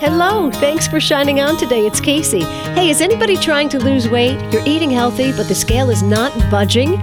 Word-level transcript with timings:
Hello, 0.00 0.50
thanks 0.50 0.88
for 0.88 0.98
shining 0.98 1.40
on 1.40 1.56
today. 1.56 1.86
It's 1.86 2.00
Kacey. 2.00 2.42
Hey, 2.74 2.90
is 2.90 3.00
anybody 3.00 3.36
trying 3.36 3.68
to 3.68 3.78
lose 3.78 4.08
weight? 4.08 4.40
You're 4.52 4.66
eating 4.66 4.90
healthy, 4.90 5.30
but 5.30 5.46
the 5.46 5.54
scale 5.54 5.88
is 5.88 6.02
not 6.02 6.32
budging? 6.50 7.00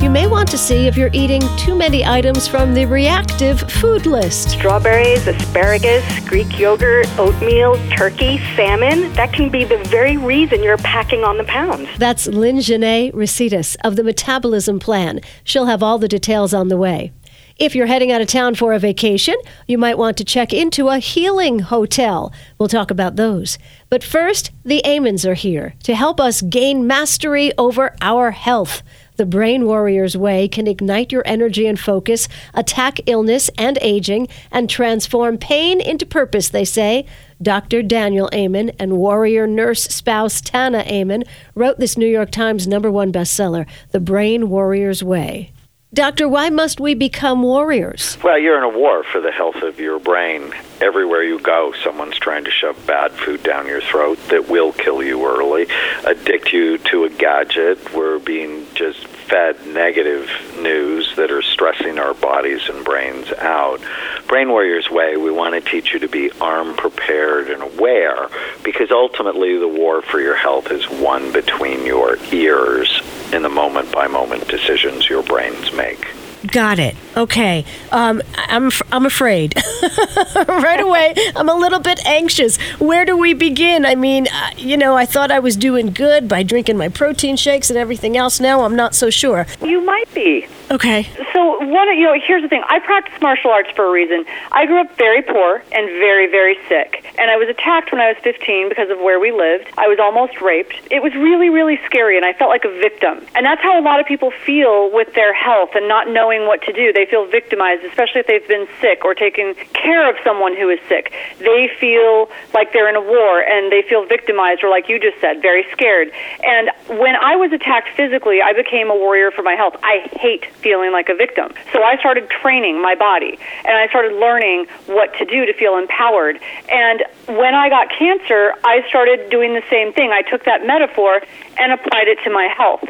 You 0.00 0.08
may 0.08 0.28
want 0.28 0.48
to 0.50 0.56
see 0.56 0.86
if 0.86 0.96
you're 0.96 1.10
eating 1.12 1.42
too 1.56 1.74
many 1.74 2.06
items 2.06 2.46
from 2.46 2.72
the 2.72 2.86
reactive 2.86 3.60
food 3.72 4.06
list. 4.06 4.50
Strawberries, 4.50 5.26
asparagus, 5.26 6.04
Greek 6.20 6.56
yogurt, 6.56 7.08
oatmeal, 7.18 7.74
turkey, 7.90 8.38
salmon. 8.54 9.12
That 9.14 9.32
can 9.32 9.50
be 9.50 9.64
the 9.64 9.78
very 9.84 10.16
reason 10.16 10.62
you're 10.62 10.76
packing 10.78 11.24
on 11.24 11.36
the 11.36 11.44
pounds. 11.44 11.88
That's 11.98 12.28
Lyn-Genet 12.28 13.12
Recitas 13.14 13.76
of 13.82 13.96
the 13.96 14.04
Metabolism 14.04 14.78
Plan. 14.78 15.20
She'll 15.42 15.66
have 15.66 15.82
all 15.82 15.98
the 15.98 16.08
details 16.08 16.54
on 16.54 16.68
the 16.68 16.76
way. 16.76 17.12
If 17.58 17.74
you're 17.74 17.86
heading 17.86 18.12
out 18.12 18.20
of 18.20 18.28
town 18.28 18.54
for 18.54 18.72
a 18.72 18.78
vacation, 18.78 19.34
you 19.66 19.78
might 19.78 19.98
want 19.98 20.16
to 20.18 20.24
check 20.24 20.52
into 20.52 20.90
a 20.90 21.00
healing 21.00 21.58
hotel. 21.58 22.32
We'll 22.56 22.68
talk 22.68 22.92
about 22.92 23.16
those. 23.16 23.58
But 23.90 24.04
first, 24.04 24.52
the 24.64 24.80
Amens 24.84 25.26
are 25.26 25.34
here 25.34 25.74
to 25.82 25.96
help 25.96 26.20
us 26.20 26.40
gain 26.40 26.86
mastery 26.86 27.50
over 27.58 27.96
our 28.00 28.30
health. 28.30 28.84
The 29.16 29.26
Brain 29.26 29.66
Warrior's 29.66 30.16
Way 30.16 30.46
can 30.46 30.68
ignite 30.68 31.10
your 31.10 31.24
energy 31.26 31.66
and 31.66 31.80
focus, 31.80 32.28
attack 32.54 33.00
illness 33.06 33.50
and 33.58 33.76
aging, 33.82 34.28
and 34.52 34.70
transform 34.70 35.36
pain 35.36 35.80
into 35.80 36.06
purpose, 36.06 36.48
they 36.48 36.64
say. 36.64 37.06
Dr. 37.42 37.82
Daniel 37.82 38.30
Amen 38.32 38.70
and 38.78 38.98
warrior 38.98 39.48
nurse 39.48 39.82
spouse 39.82 40.40
Tana 40.40 40.84
Amen 40.86 41.24
wrote 41.56 41.80
this 41.80 41.98
New 41.98 42.06
York 42.06 42.30
Times 42.30 42.68
number 42.68 42.92
one 42.92 43.12
bestseller, 43.12 43.66
The 43.90 43.98
Brain 43.98 44.48
Warrior's 44.48 45.02
Way. 45.02 45.50
Doctor, 45.94 46.28
why 46.28 46.50
must 46.50 46.80
we 46.80 46.92
become 46.92 47.42
warriors? 47.42 48.18
Well, 48.22 48.38
you're 48.38 48.58
in 48.58 48.62
a 48.62 48.68
war 48.78 49.04
for 49.04 49.22
the 49.22 49.32
health 49.32 49.62
of 49.62 49.80
your 49.80 49.98
brain. 49.98 50.52
Everywhere 50.82 51.22
you 51.22 51.38
go, 51.38 51.72
someone's 51.82 52.18
trying 52.18 52.44
to 52.44 52.50
shove 52.50 52.86
bad 52.86 53.10
food 53.12 53.42
down 53.42 53.66
your 53.66 53.80
throat 53.80 54.18
that 54.28 54.50
will 54.50 54.72
kill 54.72 55.02
you 55.02 55.26
early, 55.26 55.66
addict 56.04 56.52
you 56.52 56.76
to 56.76 57.04
a 57.04 57.08
gadget. 57.08 57.94
We're 57.94 58.18
being 58.18 58.66
just 58.74 59.06
fed 59.28 59.66
negative 59.66 60.30
news 60.60 61.14
that 61.16 61.30
are 61.30 61.42
stressing 61.42 61.98
our 61.98 62.14
bodies 62.14 62.68
and 62.68 62.84
brains 62.84 63.30
out. 63.32 63.80
Brain 64.26 64.48
Warriors 64.48 64.90
Way, 64.90 65.16
we 65.16 65.30
want 65.30 65.54
to 65.54 65.60
teach 65.60 65.92
you 65.92 66.00
to 66.00 66.08
be 66.08 66.30
armed, 66.40 66.76
prepared, 66.78 67.50
and 67.50 67.62
aware 67.62 68.28
because 68.62 68.90
ultimately 68.90 69.58
the 69.58 69.68
war 69.68 70.02
for 70.02 70.20
your 70.20 70.36
health 70.36 70.70
is 70.70 70.88
won 70.88 71.32
between 71.32 71.84
your 71.84 72.16
ears 72.32 73.02
in 73.32 73.42
the 73.42 73.48
moment 73.48 73.92
by 73.92 74.06
moment 74.06 74.48
decisions 74.48 75.08
your 75.08 75.22
brains 75.22 75.72
make. 75.72 76.06
Got 76.46 76.78
it. 76.78 76.94
Okay. 77.16 77.64
Um, 77.90 78.22
I'm 78.36 78.70
I'm 78.92 79.06
afraid. 79.06 79.54
right 80.46 80.80
away, 80.80 81.14
I'm 81.34 81.48
a 81.48 81.54
little 81.54 81.80
bit 81.80 82.04
anxious. 82.06 82.56
Where 82.78 83.04
do 83.04 83.16
we 83.16 83.34
begin? 83.34 83.84
I 83.84 83.96
mean, 83.96 84.28
uh, 84.28 84.50
you 84.56 84.76
know, 84.76 84.96
I 84.96 85.04
thought 85.04 85.32
I 85.32 85.40
was 85.40 85.56
doing 85.56 85.90
good 85.92 86.28
by 86.28 86.44
drinking 86.44 86.76
my 86.76 86.88
protein 86.88 87.36
shakes 87.36 87.70
and 87.70 87.78
everything 87.78 88.16
else. 88.16 88.38
Now 88.38 88.62
I'm 88.62 88.76
not 88.76 88.94
so 88.94 89.10
sure. 89.10 89.46
You 89.62 89.80
might 89.80 90.12
be. 90.14 90.46
Okay. 90.70 91.08
So 91.38 91.62
one, 91.70 91.86
you 91.96 92.02
know, 92.02 92.18
here's 92.18 92.42
the 92.42 92.48
thing. 92.48 92.64
I 92.66 92.80
practice 92.80 93.14
martial 93.22 93.52
arts 93.52 93.70
for 93.76 93.86
a 93.86 93.92
reason. 93.92 94.24
I 94.50 94.66
grew 94.66 94.80
up 94.80 94.98
very 94.98 95.22
poor 95.22 95.62
and 95.70 95.86
very, 96.02 96.26
very 96.26 96.58
sick, 96.68 97.06
and 97.16 97.30
I 97.30 97.36
was 97.36 97.48
attacked 97.48 97.92
when 97.92 98.00
I 98.00 98.08
was 98.08 98.16
15 98.24 98.68
because 98.68 98.90
of 98.90 98.98
where 98.98 99.20
we 99.20 99.30
lived. 99.30 99.70
I 99.78 99.86
was 99.86 100.00
almost 100.02 100.40
raped. 100.40 100.74
It 100.90 101.00
was 101.00 101.14
really, 101.14 101.48
really 101.48 101.78
scary, 101.86 102.16
and 102.16 102.26
I 102.26 102.32
felt 102.32 102.50
like 102.50 102.64
a 102.64 102.74
victim. 102.82 103.22
And 103.36 103.46
that's 103.46 103.62
how 103.62 103.78
a 103.78 103.84
lot 103.86 104.00
of 104.00 104.06
people 104.06 104.32
feel 104.32 104.90
with 104.90 105.14
their 105.14 105.32
health 105.32 105.78
and 105.78 105.86
not 105.86 106.10
knowing 106.10 106.48
what 106.50 106.60
to 106.62 106.72
do. 106.72 106.92
They 106.92 107.06
feel 107.06 107.24
victimized, 107.30 107.84
especially 107.84 108.18
if 108.22 108.26
they've 108.26 108.48
been 108.48 108.66
sick 108.80 109.04
or 109.04 109.14
taken 109.14 109.54
care 109.78 110.10
of 110.10 110.16
someone 110.24 110.56
who 110.56 110.68
is 110.70 110.80
sick. 110.88 111.14
They 111.38 111.70
feel 111.78 112.26
like 112.52 112.72
they're 112.72 112.90
in 112.90 112.96
a 112.96 113.06
war 113.14 113.46
and 113.46 113.70
they 113.70 113.82
feel 113.86 114.04
victimized, 114.06 114.64
or 114.64 114.70
like 114.70 114.88
you 114.88 114.98
just 114.98 115.20
said, 115.20 115.40
very 115.40 115.64
scared. 115.70 116.10
And 116.42 116.98
when 116.98 117.14
I 117.14 117.36
was 117.36 117.52
attacked 117.52 117.94
physically, 117.94 118.42
I 118.42 118.54
became 118.54 118.90
a 118.90 118.96
warrior 118.96 119.30
for 119.30 119.42
my 119.46 119.54
health. 119.54 119.76
I 119.84 120.10
hate 120.18 120.44
feeling 120.58 120.90
like 120.90 121.08
a 121.08 121.14
victim. 121.14 121.27
So 121.72 121.82
I 121.82 121.96
started 121.98 122.28
training 122.30 122.80
my 122.80 122.94
body 122.94 123.38
and 123.64 123.76
I 123.76 123.88
started 123.88 124.18
learning 124.18 124.66
what 124.86 125.14
to 125.18 125.24
do 125.24 125.46
to 125.46 125.52
feel 125.54 125.76
empowered. 125.76 126.40
And 126.68 127.04
when 127.26 127.54
I 127.54 127.68
got 127.68 127.90
cancer, 127.90 128.54
I 128.64 128.86
started 128.88 129.30
doing 129.30 129.54
the 129.54 129.62
same 129.70 129.92
thing. 129.92 130.10
I 130.12 130.22
took 130.22 130.44
that 130.44 130.66
metaphor 130.66 131.20
and 131.58 131.72
applied 131.72 132.08
it 132.08 132.18
to 132.24 132.30
my 132.30 132.48
health. 132.56 132.84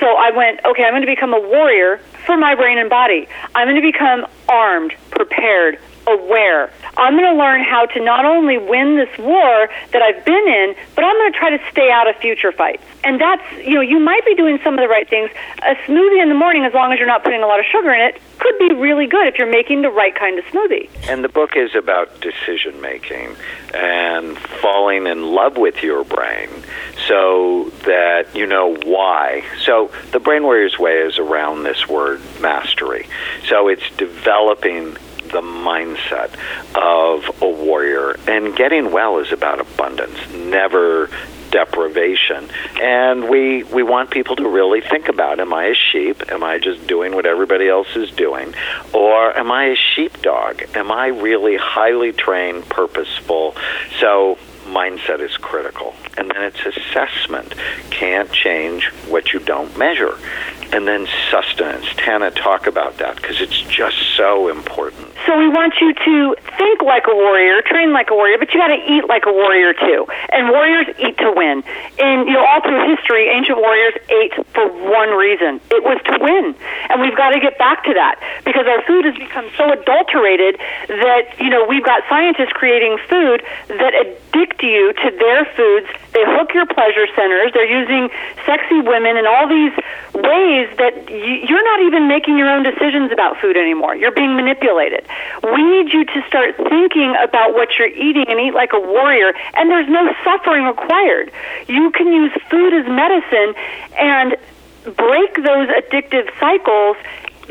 So 0.00 0.06
I 0.06 0.30
went, 0.30 0.60
okay, 0.64 0.84
I'm 0.84 0.92
going 0.92 1.02
to 1.02 1.06
become 1.06 1.34
a 1.34 1.40
warrior 1.40 1.98
for 2.26 2.36
my 2.36 2.54
brain 2.54 2.78
and 2.78 2.88
body. 2.88 3.28
I'm 3.54 3.68
going 3.68 3.80
to 3.80 3.92
become 3.92 4.26
armed, 4.48 4.94
prepared, 5.10 5.78
aware. 6.12 6.72
I'm 6.96 7.16
going 7.16 7.30
to 7.32 7.38
learn 7.38 7.62
how 7.64 7.86
to 7.86 8.04
not 8.04 8.24
only 8.24 8.58
win 8.58 8.96
this 8.96 9.18
war 9.18 9.68
that 9.92 10.02
I've 10.02 10.24
been 10.24 10.46
in, 10.48 10.74
but 10.94 11.04
I'm 11.04 11.16
going 11.16 11.32
to 11.32 11.38
try 11.38 11.56
to 11.56 11.70
stay 11.70 11.90
out 11.90 12.08
of 12.08 12.16
future 12.16 12.52
fights. 12.52 12.82
And 13.04 13.20
that's, 13.20 13.42
you 13.58 13.74
know, 13.74 13.80
you 13.80 13.98
might 13.98 14.24
be 14.24 14.34
doing 14.34 14.58
some 14.62 14.74
of 14.74 14.80
the 14.80 14.88
right 14.88 15.08
things. 15.08 15.30
A 15.58 15.74
smoothie 15.86 16.22
in 16.22 16.28
the 16.28 16.34
morning, 16.34 16.64
as 16.64 16.74
long 16.74 16.92
as 16.92 16.98
you're 16.98 17.08
not 17.08 17.24
putting 17.24 17.42
a 17.42 17.46
lot 17.46 17.58
of 17.58 17.66
sugar 17.66 17.92
in 17.92 18.00
it, 18.00 18.20
could 18.38 18.58
be 18.58 18.74
really 18.74 19.06
good 19.06 19.26
if 19.26 19.38
you're 19.38 19.50
making 19.50 19.82
the 19.82 19.90
right 19.90 20.14
kind 20.14 20.38
of 20.38 20.44
smoothie. 20.46 20.88
And 21.08 21.24
the 21.24 21.28
book 21.28 21.56
is 21.56 21.74
about 21.74 22.20
decision 22.20 22.80
making 22.80 23.36
and 23.74 24.36
falling 24.38 25.06
in 25.06 25.32
love 25.32 25.56
with 25.56 25.82
your 25.82 26.04
brain 26.04 26.48
so 27.08 27.70
that 27.84 28.34
you 28.34 28.46
know 28.46 28.76
why. 28.84 29.44
So 29.64 29.90
the 30.12 30.20
Brain 30.20 30.42
Warriors 30.42 30.78
Way 30.78 30.98
is 30.98 31.18
around 31.18 31.62
this 31.62 31.88
word 31.88 32.20
mastery. 32.40 33.08
So 33.48 33.68
it's 33.68 33.88
developing 33.96 34.96
the 35.30 35.40
mindset 35.40 36.34
of 36.74 37.42
a 37.42 37.48
warrior. 37.48 38.16
And 38.26 38.54
getting 38.56 38.92
well 38.92 39.18
is 39.18 39.32
about 39.32 39.60
abundance, 39.60 40.18
never 40.32 41.10
deprivation. 41.52 42.48
And 42.80 43.28
we 43.28 43.62
we 43.64 43.84
want 43.84 44.10
people 44.10 44.34
to 44.36 44.48
really 44.48 44.80
think 44.80 45.08
about 45.08 45.38
am 45.38 45.52
I 45.52 45.66
a 45.66 45.74
sheep? 45.74 46.32
Am 46.32 46.42
I 46.42 46.58
just 46.58 46.86
doing 46.86 47.14
what 47.14 47.26
everybody 47.26 47.68
else 47.68 47.94
is 47.94 48.10
doing? 48.10 48.54
Or 48.92 49.36
am 49.36 49.52
I 49.52 49.66
a 49.66 49.76
sheepdog? 49.76 50.62
Am 50.74 50.90
I 50.90 51.08
really 51.08 51.56
highly 51.56 52.12
trained, 52.12 52.68
purposeful? 52.68 53.54
So 54.00 54.38
mindset 54.64 55.20
is 55.20 55.36
critical. 55.36 55.94
And 56.16 56.30
then 56.30 56.42
it's 56.42 56.64
assessment. 56.64 57.54
Can't 57.90 58.30
change 58.32 58.86
what 59.08 59.32
you 59.32 59.38
don't 59.40 59.76
measure. 59.76 60.16
And 60.72 60.88
then 60.88 61.06
sustenance. 61.30 61.86
Tana, 61.96 62.30
talk 62.30 62.66
about 62.66 62.98
that 62.98 63.16
because 63.16 63.40
it's 63.40 63.60
just 63.60 63.96
so 64.16 64.48
important. 64.48 65.11
So 65.26 65.38
we 65.38 65.48
want 65.48 65.74
you 65.80 65.94
to 65.94 66.34
think 66.58 66.82
like 66.82 67.06
a 67.06 67.14
warrior, 67.14 67.62
train 67.62 67.92
like 67.92 68.10
a 68.10 68.14
warrior, 68.14 68.38
but 68.38 68.52
you 68.52 68.58
got 68.58 68.74
to 68.74 68.80
eat 68.90 69.06
like 69.06 69.24
a 69.26 69.32
warrior 69.32 69.72
too. 69.72 70.06
And 70.32 70.50
warriors 70.50 70.86
eat 70.98 71.16
to 71.18 71.30
win. 71.30 71.62
And 71.98 72.26
you 72.26 72.34
know, 72.34 72.44
all 72.44 72.60
through 72.60 72.82
history, 72.90 73.30
ancient 73.30 73.58
warriors 73.58 73.94
ate 74.10 74.34
for 74.50 74.66
one 74.66 75.10
reason: 75.14 75.60
it 75.70 75.84
was 75.84 76.02
to 76.10 76.18
win. 76.18 76.54
And 76.90 77.00
we've 77.00 77.16
got 77.16 77.30
to 77.30 77.40
get 77.40 77.56
back 77.56 77.84
to 77.84 77.94
that 77.94 78.18
because 78.44 78.66
our 78.66 78.82
food 78.82 79.04
has 79.04 79.14
become 79.14 79.46
so 79.56 79.70
adulterated 79.70 80.58
that 80.88 81.38
you 81.38 81.50
know 81.50 81.66
we've 81.66 81.84
got 81.84 82.02
scientists 82.08 82.52
creating 82.52 82.98
food 83.08 83.42
that 83.68 83.94
addict 83.94 84.62
you 84.62 84.92
to 84.92 85.08
their 85.22 85.44
foods. 85.54 85.86
They 86.12 86.24
hook 86.26 86.52
your 86.52 86.66
pleasure 86.66 87.06
centers. 87.14 87.52
They're 87.54 87.70
using 87.70 88.10
sexy 88.44 88.80
women 88.82 89.16
and 89.16 89.26
all 89.26 89.48
these 89.48 89.72
ways 90.14 90.68
that 90.76 91.08
you're 91.08 91.64
not 91.64 91.80
even 91.86 92.08
making 92.08 92.36
your 92.36 92.50
own 92.50 92.62
decisions 92.62 93.12
about 93.12 93.40
food 93.40 93.56
anymore. 93.56 93.94
You're 93.96 94.12
being 94.12 94.36
manipulated. 94.36 95.06
We 95.42 95.62
need 95.62 95.92
you 95.92 96.04
to 96.04 96.24
start 96.28 96.56
thinking 96.56 97.14
about 97.22 97.54
what 97.54 97.78
you're 97.78 97.88
eating 97.88 98.24
and 98.28 98.40
eat 98.40 98.54
like 98.54 98.72
a 98.72 98.80
warrior, 98.80 99.32
and 99.54 99.70
there's 99.70 99.88
no 99.88 100.12
suffering 100.24 100.64
required. 100.64 101.32
You 101.68 101.90
can 101.90 102.12
use 102.12 102.32
food 102.50 102.72
as 102.74 102.86
medicine 102.86 103.54
and 103.98 104.36
break 104.96 105.36
those 105.36 105.68
addictive 105.68 106.28
cycles 106.40 106.96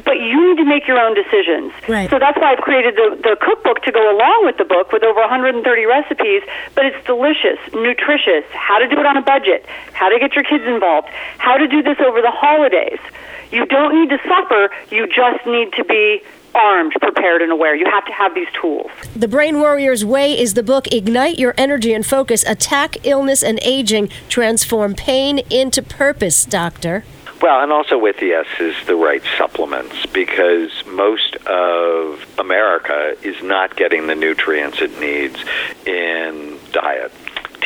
but 0.05 0.17
you 0.19 0.39
need 0.49 0.57
to 0.57 0.65
make 0.65 0.87
your 0.87 0.99
own 0.99 1.13
decisions. 1.13 1.73
Right. 1.87 2.09
So 2.09 2.19
that's 2.19 2.37
why 2.37 2.53
I've 2.53 2.63
created 2.63 2.95
the, 2.95 3.17
the 3.21 3.35
cookbook 3.39 3.83
to 3.83 3.91
go 3.91 4.01
along 4.15 4.45
with 4.45 4.57
the 4.57 4.65
book 4.65 4.91
with 4.91 5.03
over 5.03 5.19
130 5.19 5.61
recipes, 5.85 6.41
but 6.75 6.85
it's 6.85 7.05
delicious, 7.05 7.59
nutritious, 7.73 8.45
how 8.53 8.79
to 8.79 8.87
do 8.87 8.99
it 8.99 9.05
on 9.05 9.17
a 9.17 9.21
budget, 9.21 9.65
how 9.93 10.09
to 10.09 10.19
get 10.19 10.33
your 10.33 10.43
kids 10.43 10.63
involved, 10.65 11.07
how 11.37 11.57
to 11.57 11.67
do 11.67 11.83
this 11.83 11.97
over 11.99 12.21
the 12.21 12.31
holidays. 12.31 12.99
You 13.51 13.65
don't 13.65 13.93
need 13.93 14.09
to 14.09 14.19
suffer, 14.27 14.71
you 14.89 15.07
just 15.07 15.45
need 15.45 15.73
to 15.73 15.83
be 15.83 16.23
armed, 16.55 16.93
prepared, 17.01 17.41
and 17.41 17.51
aware. 17.51 17.75
You 17.75 17.85
have 17.85 18.05
to 18.05 18.13
have 18.13 18.33
these 18.35 18.47
tools. 18.59 18.89
The 19.15 19.27
Brain 19.27 19.59
Warrior's 19.59 20.03
Way 20.03 20.37
is 20.37 20.53
the 20.53 20.63
book 20.63 20.91
Ignite 20.91 21.39
Your 21.39 21.53
Energy 21.57 21.93
and 21.93 22.05
Focus, 22.05 22.43
Attack 22.43 23.05
Illness 23.05 23.43
and 23.43 23.59
Aging, 23.61 24.09
Transform 24.29 24.95
Pain 24.95 25.39
into 25.49 25.81
Purpose, 25.81 26.45
Doctor. 26.45 27.03
Well, 27.41 27.63
and 27.63 27.71
also 27.71 27.97
with 27.97 28.17
the 28.17 28.33
S 28.33 28.45
is 28.59 28.75
the 28.85 28.95
right 28.95 29.23
supplements 29.35 30.05
because 30.07 30.69
most 30.85 31.37
of 31.47 32.23
America 32.37 33.15
is 33.23 33.41
not 33.41 33.75
getting 33.75 34.05
the 34.05 34.13
nutrients 34.13 34.79
it 34.79 34.99
needs 34.99 35.43
in 35.87 36.59
diet 36.71 37.11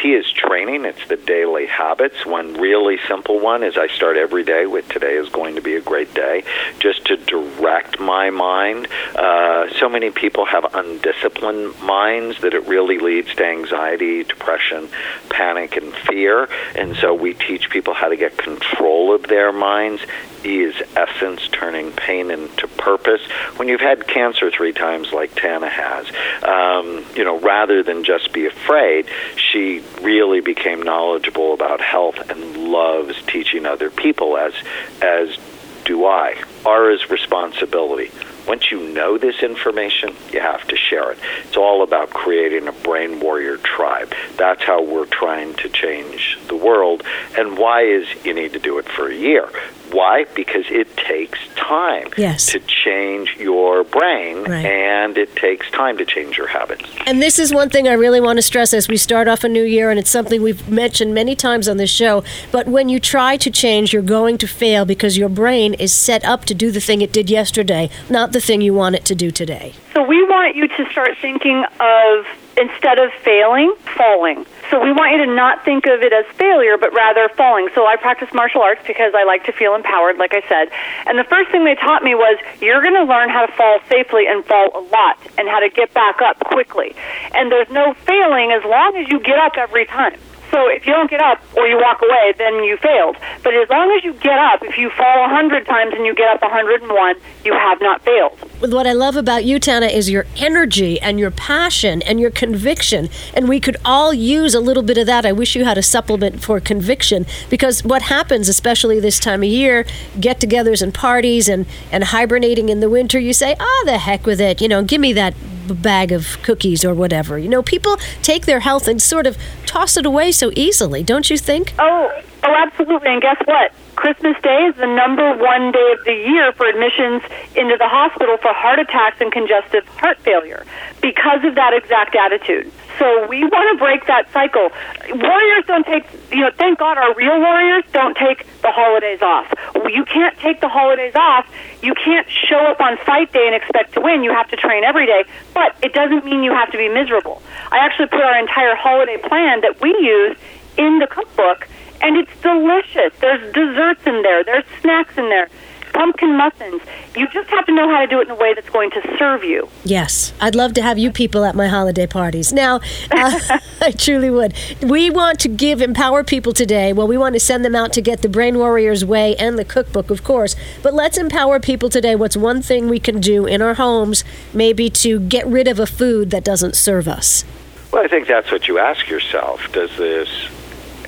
key 0.05 0.13
is 0.13 0.31
training. 0.31 0.85
It's 0.85 1.07
the 1.07 1.17
daily 1.17 1.65
habits. 1.65 2.25
One 2.25 2.53
really 2.53 2.97
simple 3.07 3.39
one 3.39 3.63
is 3.63 3.77
I 3.77 3.87
start 3.87 4.17
every 4.17 4.43
day 4.43 4.65
with 4.65 4.87
today 4.87 5.15
is 5.15 5.29
going 5.29 5.55
to 5.55 5.61
be 5.61 5.75
a 5.75 5.81
great 5.81 6.13
day, 6.13 6.43
just 6.79 7.05
to 7.05 7.17
direct 7.17 7.99
my 7.99 8.29
mind. 8.29 8.87
Uh, 9.15 9.71
so 9.79 9.89
many 9.89 10.11
people 10.11 10.45
have 10.45 10.73
undisciplined 10.75 11.81
minds 11.81 12.39
that 12.41 12.53
it 12.53 12.67
really 12.67 12.99
leads 12.99 13.33
to 13.35 13.45
anxiety, 13.45 14.23
depression, 14.23 14.89
panic, 15.29 15.75
and 15.75 15.93
fear. 15.93 16.47
And 16.75 16.95
so 16.97 17.13
we 17.13 17.33
teach 17.33 17.69
people 17.69 17.93
how 17.93 18.09
to 18.09 18.15
get 18.15 18.37
control 18.37 19.13
of 19.13 19.23
their 19.23 19.51
minds. 19.51 20.01
Is 20.45 20.75
essence, 20.95 21.47
turning 21.51 21.91
pain 21.91 22.29
into 22.29 22.67
purpose. 22.67 23.21
When 23.55 23.67
you've 23.67 23.81
had 23.81 24.05
cancer 24.05 24.51
three 24.51 24.73
times, 24.73 25.11
like 25.11 25.33
Tana 25.33 25.67
has, 25.67 26.05
um, 26.43 27.03
you 27.15 27.23
know, 27.23 27.39
rather 27.39 27.81
than 27.81 28.03
just 28.03 28.31
be 28.31 28.45
afraid, 28.45 29.07
she 29.37 29.81
really 30.01 30.41
became 30.41 30.83
knowledgeable 30.83 31.55
about 31.55 31.81
health 31.81 32.29
and 32.29 32.69
loves 32.71 33.19
teaching 33.25 33.65
other 33.65 33.89
people, 33.89 34.37
as 34.37 34.53
as 35.01 35.35
do 35.83 36.05
I. 36.05 36.35
R 36.63 36.91
is 36.91 37.09
responsibility. 37.09 38.11
Once 38.47 38.69
you 38.69 38.79
know 38.79 39.17
this 39.17 39.41
information, 39.41 40.15
you 40.31 40.39
have 40.39 40.67
to 40.67 40.75
share 40.75 41.11
it. 41.11 41.17
It's 41.45 41.57
all 41.57 41.81
about 41.81 42.11
creating 42.11 42.67
a 42.67 42.71
brain 42.71 43.19
warrior 43.19 43.57
tribe. 43.57 44.13
That's 44.37 44.63
how 44.63 44.83
we're 44.83 45.07
trying 45.07 45.55
to 45.55 45.69
change 45.69 46.37
the 46.47 46.55
world. 46.55 47.03
And 47.35 47.57
why 47.57 47.81
is 47.81 48.07
you 48.23 48.35
need 48.35 48.53
to 48.53 48.59
do 48.59 48.77
it 48.77 48.87
for 48.87 49.07
a 49.07 49.15
year? 49.15 49.49
Why? 49.91 50.25
Because 50.35 50.65
it 50.69 50.95
takes 50.97 51.39
time 51.55 52.09
yes. 52.17 52.47
to 52.47 52.59
change 52.59 53.35
your 53.37 53.83
brain 53.83 54.43
right. 54.43 54.65
and 54.65 55.17
it 55.17 55.35
takes 55.35 55.69
time 55.71 55.97
to 55.97 56.05
change 56.05 56.37
your 56.37 56.47
habits. 56.47 56.83
And 57.05 57.21
this 57.21 57.39
is 57.39 57.53
one 57.53 57.69
thing 57.69 57.87
I 57.87 57.93
really 57.93 58.21
want 58.21 58.37
to 58.37 58.41
stress 58.41 58.73
as 58.73 58.87
we 58.87 58.97
start 58.97 59.27
off 59.27 59.43
a 59.43 59.49
new 59.49 59.63
year, 59.63 59.89
and 59.89 59.99
it's 59.99 60.09
something 60.09 60.41
we've 60.41 60.67
mentioned 60.69 61.13
many 61.13 61.35
times 61.35 61.67
on 61.67 61.77
this 61.77 61.89
show. 61.89 62.23
But 62.51 62.67
when 62.67 62.89
you 62.89 62.99
try 62.99 63.37
to 63.37 63.49
change, 63.49 63.93
you're 63.93 64.01
going 64.01 64.37
to 64.39 64.47
fail 64.47 64.85
because 64.85 65.17
your 65.17 65.29
brain 65.29 65.73
is 65.75 65.93
set 65.93 66.23
up 66.25 66.45
to 66.45 66.53
do 66.53 66.71
the 66.71 66.81
thing 66.81 67.01
it 67.01 67.11
did 67.11 67.29
yesterday, 67.29 67.89
not 68.09 68.31
the 68.31 68.41
thing 68.41 68.61
you 68.61 68.73
want 68.73 68.95
it 68.95 69.05
to 69.05 69.15
do 69.15 69.31
today. 69.31 69.73
So 69.93 70.03
we 70.03 70.23
want 70.23 70.55
you 70.55 70.67
to 70.67 70.91
start 70.91 71.11
thinking 71.21 71.63
of 71.79 72.25
instead 72.57 72.99
of 72.99 73.11
failing, 73.23 73.73
falling. 73.97 74.45
So 74.69 74.81
we 74.81 74.91
want 74.91 75.11
you 75.13 75.25
to 75.25 75.31
not 75.33 75.63
think 75.63 75.85
of 75.85 76.01
it 76.01 76.13
as 76.13 76.25
failure, 76.35 76.77
but 76.77 76.93
rather 76.93 77.29
falling. 77.29 77.69
So 77.75 77.85
I 77.85 77.95
practice 77.97 78.29
martial 78.33 78.61
arts 78.61 78.81
because 78.85 79.13
I 79.15 79.23
like 79.23 79.43
to 79.45 79.51
feel 79.51 79.75
empowered, 79.75 80.17
like 80.17 80.33
I 80.33 80.41
said. 80.47 80.71
And 81.05 81.19
the 81.19 81.23
first 81.23 81.51
thing 81.51 81.65
they 81.65 81.75
taught 81.75 82.03
me 82.03 82.15
was 82.15 82.39
you're 82.61 82.81
going 82.81 82.95
to 82.95 83.03
learn 83.03 83.29
how 83.29 83.45
to 83.45 83.51
fall 83.53 83.79
safely 83.89 84.27
and 84.27 84.43
fall 84.45 84.71
a 84.73 84.83
lot 84.89 85.17
and 85.37 85.47
how 85.47 85.59
to 85.59 85.69
get 85.69 85.93
back 85.93 86.21
up 86.21 86.39
quickly. 86.39 86.95
And 87.33 87.51
there's 87.51 87.69
no 87.69 87.93
failing 87.93 88.51
as 88.51 88.63
long 88.63 88.95
as 88.97 89.09
you 89.09 89.19
get 89.19 89.37
up 89.37 89.53
every 89.57 89.85
time. 89.85 90.19
So 90.55 90.69
if 90.69 90.87
you 90.87 90.93
don't 90.93 91.09
get 91.09 91.19
up 91.19 91.41
or 91.57 91.67
you 91.67 91.75
walk 91.75 92.01
away, 92.01 92.33
then 92.37 92.63
you 92.63 92.77
failed. 92.77 93.17
But 93.43 93.53
as 93.55 93.69
long 93.69 93.91
as 93.91 94.05
you 94.05 94.13
get 94.13 94.39
up, 94.39 94.63
if 94.63 94.77
you 94.77 94.89
fall 94.89 95.25
a 95.25 95.27
hundred 95.27 95.65
times 95.65 95.93
and 95.93 96.05
you 96.05 96.15
get 96.15 96.29
up 96.29 96.41
a 96.41 96.47
hundred 96.47 96.81
and 96.81 96.93
one, 96.93 97.17
you 97.43 97.51
have 97.51 97.81
not 97.81 98.01
failed. 98.03 98.39
What 98.61 98.87
I 98.87 98.93
love 98.93 99.17
about 99.17 99.43
you, 99.43 99.59
Tana, 99.59 99.87
is 99.87 100.09
your 100.09 100.25
energy 100.37 100.97
and 101.01 101.19
your 101.19 101.29
passion 101.29 102.01
and 102.03 102.21
your 102.21 102.31
conviction. 102.31 103.09
And 103.33 103.49
we 103.49 103.59
could 103.59 103.75
all 103.83 104.13
use 104.13 104.55
a 104.55 104.61
little 104.61 104.81
bit 104.81 104.97
of 104.97 105.07
that. 105.07 105.25
I 105.25 105.33
wish 105.33 105.57
you 105.57 105.65
had 105.65 105.77
a 105.77 105.83
supplement 105.83 106.41
for 106.41 106.61
conviction 106.61 107.25
because 107.49 107.83
what 107.83 108.03
happens, 108.03 108.47
especially 108.47 109.01
this 109.01 109.19
time 109.19 109.43
of 109.43 109.49
year, 109.49 109.85
get 110.21 110.39
togethers 110.39 110.81
and 110.81 110.93
parties 110.93 111.49
and, 111.49 111.65
and 111.91 112.05
hibernating 112.05 112.69
in 112.69 112.79
the 112.79 112.89
winter, 112.89 113.19
you 113.19 113.33
say, 113.33 113.57
ah, 113.59 113.65
oh, 113.67 113.83
the 113.85 113.97
heck 113.97 114.25
with 114.25 114.39
it. 114.39 114.61
You 114.61 114.69
know, 114.69 114.83
give 114.83 115.01
me 115.01 115.11
that 115.11 115.33
bag 115.73 116.11
of 116.11 116.37
cookies 116.43 116.85
or 116.85 116.93
whatever. 116.93 117.39
You 117.39 117.49
know, 117.49 117.63
people 117.63 117.97
take 118.21 118.45
their 118.45 118.59
health 118.59 118.87
and 118.87 119.01
sort 119.01 119.27
of 119.27 119.37
toss 119.75 119.97
it 119.97 120.05
away 120.05 120.31
so 120.31 120.51
easily, 120.55 121.03
don't 121.03 121.29
you 121.29 121.37
think? 121.37 121.73
Oh, 121.77 122.09
oh, 122.43 122.55
absolutely. 122.65 123.09
And 123.09 123.21
guess 123.21 123.35
what? 123.43 123.73
Christmas 123.95 124.35
Day 124.43 124.67
is 124.67 124.75
the 124.75 124.87
number 124.87 125.37
one 125.37 125.71
day 125.71 125.95
of 125.97 126.03
the 126.05 126.13
year 126.13 126.51
for 126.53 126.67
admissions 126.67 127.23
into 127.55 127.77
the 127.77 127.87
hospital 127.87 128.37
for 128.37 128.53
heart 128.53 128.79
attacks 128.79 129.21
and 129.21 129.31
congestive 129.31 129.87
heart 129.97 130.19
failure 130.19 130.65
because 131.01 131.43
of 131.43 131.55
that 131.55 131.73
exact 131.73 132.15
attitude. 132.15 132.71
So 132.99 133.27
we 133.27 133.43
want 133.43 133.71
to 133.71 133.77
break 133.79 134.05
that 134.07 134.31
cycle. 134.31 134.69
Warriors 135.09 135.65
don't 135.65 135.85
take, 135.85 136.05
you 136.31 136.41
know, 136.41 136.51
thank 136.57 136.79
God 136.79 136.97
our 136.97 137.13
real 137.15 137.39
warriors 137.39 137.83
don't 137.91 138.15
take 138.17 138.45
the 138.61 138.71
holidays 138.71 139.21
off. 139.21 139.53
You 139.89 140.05
can't 140.05 140.37
take 140.39 140.61
the 140.61 140.69
holidays 140.69 141.15
off. 141.15 141.47
You 141.81 141.93
can't 141.93 142.27
show 142.29 142.59
up 142.59 142.81
on 142.81 142.97
fight 143.05 143.31
day 143.31 143.47
and 143.47 143.55
expect 143.55 143.93
to 143.93 144.01
win. 144.01 144.23
You 144.23 144.31
have 144.31 144.49
to 144.49 144.57
train 144.57 144.83
every 144.83 145.05
day. 145.05 145.23
But 145.53 145.75
it 145.81 145.93
doesn't 145.93 146.25
mean 146.25 146.43
you 146.43 146.51
have 146.51 146.71
to 146.71 146.77
be 146.77 146.89
miserable. 146.89 147.41
I 147.71 147.79
actually 147.79 148.07
put 148.07 148.21
our 148.21 148.37
entire 148.37 148.75
holiday 148.75 149.17
plan 149.17 149.61
that 149.61 149.81
we 149.81 149.89
use 149.89 150.37
in 150.77 150.99
the 150.99 151.07
cookbook 151.07 151.67
and 152.01 152.17
it's 152.17 152.31
delicious. 152.41 153.13
There's 153.19 153.53
desserts 153.53 154.05
in 154.05 154.21
there. 154.21 154.43
There's 154.43 154.65
snacks 154.81 155.17
in 155.17 155.29
there. 155.29 155.49
Pumpkin 155.93 156.35
muffins. 156.35 156.81
You 157.15 157.25
just 157.29 157.49
have 157.49 157.65
to 157.67 157.73
know 157.73 157.89
how 157.89 158.01
to 158.01 158.07
do 158.07 158.19
it 158.19 158.27
in 158.27 158.31
a 158.31 158.35
way 158.35 158.53
that's 158.53 158.69
going 158.69 158.91
to 158.91 159.15
serve 159.17 159.45
you. 159.45 159.69
Yes, 159.85 160.33
I'd 160.41 160.53
love 160.53 160.73
to 160.73 160.81
have 160.81 160.97
you 160.97 161.09
people 161.09 161.45
at 161.45 161.55
my 161.55 161.69
holiday 161.69 162.05
parties. 162.05 162.51
Now, 162.51 162.81
uh, 163.11 163.39
I 163.81 163.91
truly 163.91 164.29
would. 164.29 164.53
We 164.81 165.09
want 165.09 165.39
to 165.39 165.47
give 165.47 165.81
empower 165.81 166.25
people 166.25 166.51
today. 166.51 166.91
Well, 166.91 167.07
we 167.07 167.17
want 167.17 167.33
to 167.35 167.39
send 167.39 167.63
them 167.63 167.75
out 167.75 167.93
to 167.93 168.01
get 168.01 168.21
the 168.21 168.27
Brain 168.27 168.57
Warriors 168.57 169.05
Way 169.05 169.37
and 169.37 169.57
the 169.57 169.63
cookbook, 169.63 170.09
of 170.09 170.21
course. 170.21 170.57
But 170.83 170.93
let's 170.93 171.17
empower 171.17 171.61
people 171.61 171.89
today. 171.89 172.15
What's 172.15 172.35
one 172.35 172.61
thing 172.61 172.89
we 172.89 172.99
can 172.99 173.21
do 173.21 173.45
in 173.45 173.61
our 173.61 173.75
homes, 173.75 174.25
maybe 174.53 174.89
to 174.89 175.21
get 175.21 175.47
rid 175.47 175.69
of 175.69 175.79
a 175.79 175.87
food 175.87 176.29
that 176.31 176.43
doesn't 176.43 176.75
serve 176.75 177.07
us? 177.07 177.45
Well, 177.93 178.03
I 178.03 178.09
think 178.09 178.27
that's 178.27 178.51
what 178.51 178.67
you 178.67 178.79
ask 178.79 179.07
yourself. 179.09 179.71
Does 179.71 179.95
this 179.95 180.27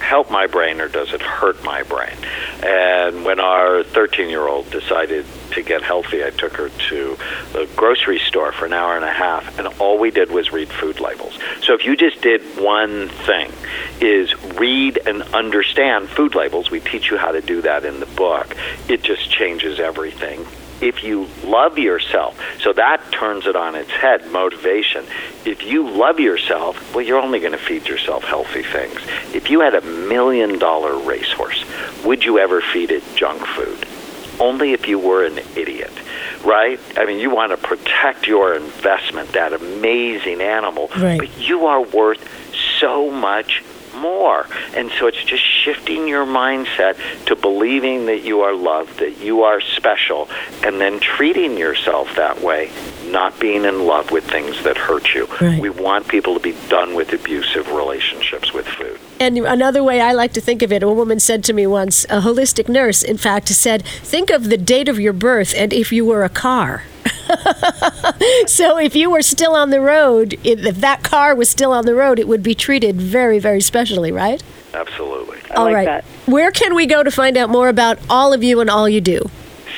help 0.02 0.32
my 0.32 0.48
brain 0.48 0.82
or 0.82 0.88
does 0.88 1.14
it 1.14 1.22
hurt 1.22 1.64
my 1.64 1.84
brain? 1.84 2.16
And 2.64 3.26
when 3.26 3.40
our 3.40 3.84
13 3.84 4.30
year 4.30 4.48
old 4.48 4.70
decided 4.72 5.26
to 5.52 5.62
get 5.62 5.82
healthy, 5.82 6.24
I 6.24 6.30
took 6.30 6.54
her 6.54 6.70
to 6.70 7.18
the 7.54 7.70
grocery 7.76 8.20
store 8.20 8.52
for 8.52 8.66
an 8.66 8.74
hour 8.74 8.96
and 8.96 9.06
a 9.06 9.12
half, 9.12 9.58
and 9.60 9.68
all 9.80 9.98
we 9.98 10.12
did 10.12 10.32
was 10.32 10.52
read 10.52 10.70
food 10.70 11.00
labels. 11.00 11.38
So 11.62 11.74
if 11.74 11.86
you 11.86 11.96
just 11.96 12.22
did 12.22 12.42
one 12.58 13.10
thing, 13.10 13.52
is 14.00 14.36
read 14.54 15.00
and 15.06 15.24
understand 15.34 16.10
food 16.10 16.36
labels. 16.36 16.70
We 16.70 16.80
teach 16.80 17.10
you 17.10 17.18
how 17.18 17.32
to 17.32 17.42
do 17.42 17.62
that 17.62 17.86
in 17.86 18.00
the 18.00 18.06
book. 18.06 18.56
It 18.88 19.02
just 19.02 19.32
changes 19.32 19.80
everything 19.80 20.46
if 20.82 21.04
you 21.04 21.28
love 21.44 21.78
yourself, 21.78 22.40
so 22.60 22.74
that 22.74 23.12
turns 23.12 23.48
it 23.48 23.56
on 23.56 23.76
its 23.76 23.92
head, 23.92 24.32
motivation. 24.32 25.06
If 25.46 25.64
you 25.64 25.90
love 25.90 26.20
yourself, 26.20 26.94
well, 26.94 27.04
you're 27.04 27.20
only 27.20 27.40
going 27.40 27.54
to 27.54 27.58
feed 27.58 27.88
yourself 27.88 28.24
healthy 28.24 28.64
things. 28.64 29.00
If 29.34 29.50
you 29.50 29.62
had 29.62 29.76
a 29.76 29.82
million 29.82 30.60
dollar 30.60 30.98
racehorse, 30.98 31.64
would 32.04 32.24
you 32.24 32.40
ever 32.40 32.62
feed 32.62 32.92
it 32.92 33.04
junk 33.16 33.46
food? 33.46 33.88
Only 34.40 34.74
if 34.74 34.88
you 34.88 35.00
were 35.00 35.26
an 35.26 35.40
idiot, 35.56 35.92
right? 36.44 36.80
I 36.96 37.06
mean, 37.06 37.20
you 37.20 37.32
want 37.32 37.52
to 37.52 37.58
protect 37.58 38.28
your 38.28 38.56
investment, 38.56 39.34
that 39.34 39.54
amazing 39.54 40.42
animal, 40.42 40.90
right. 40.98 41.20
but 41.20 41.40
you 41.40 41.66
are 41.66 41.82
worth 41.82 42.24
so 42.80 43.10
much 43.10 43.64
more. 43.98 44.48
And 44.74 44.92
so 44.92 45.08
it's 45.08 45.24
just 45.24 45.44
shifting 45.44 46.08
your 46.08 46.26
mindset 46.26 46.98
to 47.26 47.36
believing 47.36 48.06
that 48.08 48.24
you 48.24 48.42
are 48.42 48.54
loved, 48.54 49.00
that 49.00 49.18
you 49.20 49.44
are 49.44 49.62
special, 49.62 50.30
and 50.64 50.80
then 50.80 51.00
treating 51.00 51.58
yourself 51.58 52.16
that 52.16 52.42
way, 52.42 52.72
not 53.06 53.40
being 53.40 53.66
in 53.66 53.86
love 53.86 54.12
with 54.12 54.24
things 54.30 54.64
that 54.64 54.78
hurt 54.78 55.14
you. 55.14 55.28
Right. 55.42 55.62
We 55.62 55.70
want 55.70 56.08
people 56.08 56.34
to 56.34 56.40
be 56.40 56.56
done 56.70 56.96
with 56.96 57.14
abusive 57.14 57.72
relationships 57.72 58.54
with 58.54 58.68
food. 58.68 59.00
And 59.20 59.38
another 59.38 59.84
way 59.84 60.00
I 60.00 60.14
like 60.14 60.34
to 60.34 60.42
think 60.42 60.62
of 60.62 60.72
it, 60.72 60.84
a 60.84 60.90
woman 60.90 61.20
said 61.20 61.44
to 61.46 61.54
me 61.54 61.66
once, 61.66 62.04
a 62.06 62.22
holistic 62.22 62.70
nurse, 62.70 63.02
in 63.02 63.18
fact, 63.18 63.50
said, 63.50 63.84
Think 63.84 64.30
of 64.30 64.50
the 64.50 64.58
date 64.58 64.88
of 64.88 65.00
your 65.00 65.14
birth 65.14 65.54
and 65.58 65.74
if 65.74 65.92
you 65.92 66.06
were 66.06 66.24
a 66.24 66.30
car. 66.30 66.84
so 68.48 68.78
if 68.78 68.96
you 68.96 69.10
were 69.10 69.22
still 69.22 69.56
on 69.56 69.70
the 69.70 69.82
road, 69.82 70.38
if 70.44 70.78
that 70.78 71.04
car 71.04 71.36
was 71.36 71.50
still 71.50 71.72
on 71.72 71.86
the 71.86 71.96
road, 71.96 72.20
it 72.20 72.28
would 72.28 72.44
be 72.44 72.56
treated 72.56 73.00
very, 73.02 73.40
very 73.40 73.62
specially, 73.62 74.12
right? 74.12 74.42
Absolutely. 74.74 75.38
I 75.52 75.54
all 75.56 75.66
like 75.66 75.76
right. 75.76 75.86
that. 75.86 76.06
Where 76.26 76.52
can 76.52 76.76
we 76.76 76.86
go 76.86 77.04
to 77.04 77.12
find 77.12 77.38
out 77.38 77.50
more 77.50 77.70
about 77.70 78.00
all 78.10 78.34
of 78.34 78.44
you 78.44 78.60
and 78.60 78.70
all 78.70 78.88
you 78.88 79.02
do? 79.02 79.30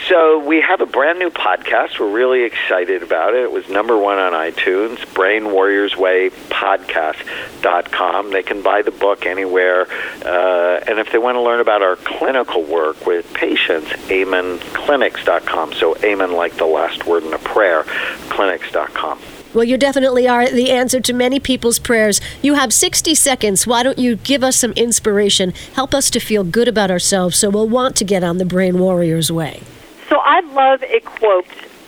So 0.09 0.39
we 0.39 0.59
have 0.61 0.81
a 0.81 0.87
brand 0.87 1.19
new 1.19 1.29
podcast. 1.29 1.99
We're 1.99 2.09
really 2.09 2.41
excited 2.41 3.03
about 3.03 3.35
it. 3.35 3.43
It 3.43 3.51
was 3.51 3.69
number 3.69 3.95
one 3.95 4.17
on 4.17 4.33
iTunes, 4.33 5.13
Brain 5.13 5.51
Warriors 5.51 5.95
Way 5.95 6.31
Podcast.com. 6.31 8.31
They 8.31 8.41
can 8.41 8.63
buy 8.63 8.81
the 8.81 8.89
book 8.89 9.27
anywhere. 9.27 9.85
Uh, 10.25 10.83
and 10.87 10.97
if 10.97 11.11
they 11.11 11.19
want 11.19 11.35
to 11.35 11.41
learn 11.41 11.59
about 11.59 11.83
our 11.83 11.95
clinical 11.95 12.63
work 12.63 13.05
with 13.05 13.31
patients, 13.35 13.91
AmenClinics.com. 14.09 15.73
So 15.73 15.95
Amen 15.97 16.31
like 16.31 16.55
the 16.55 16.65
last 16.65 17.05
word 17.05 17.23
in 17.23 17.31
a 17.31 17.37
prayer, 17.37 17.83
clinics.com. 18.29 19.19
Well, 19.53 19.63
you 19.63 19.77
definitely 19.77 20.27
are 20.27 20.49
the 20.49 20.71
answer 20.71 20.99
to 21.01 21.13
many 21.13 21.39
people's 21.39 21.77
prayers. 21.77 22.19
You 22.41 22.55
have 22.55 22.73
60 22.73 23.13
seconds. 23.13 23.67
Why 23.67 23.83
don't 23.83 23.99
you 23.99 24.15
give 24.15 24.43
us 24.43 24.55
some 24.55 24.71
inspiration? 24.71 25.53
Help 25.75 25.93
us 25.93 26.09
to 26.09 26.19
feel 26.19 26.43
good 26.43 26.67
about 26.67 26.89
ourselves 26.89 27.37
so 27.37 27.51
we'll 27.51 27.69
want 27.69 27.95
to 27.97 28.03
get 28.03 28.23
on 28.23 28.39
the 28.39 28.45
Brain 28.45 28.79
Warriors 28.79 29.31
way. 29.31 29.61
So 30.09 30.17
I 30.17 30.41
love 30.41 30.83
a 30.83 30.99
quote. 31.01 31.45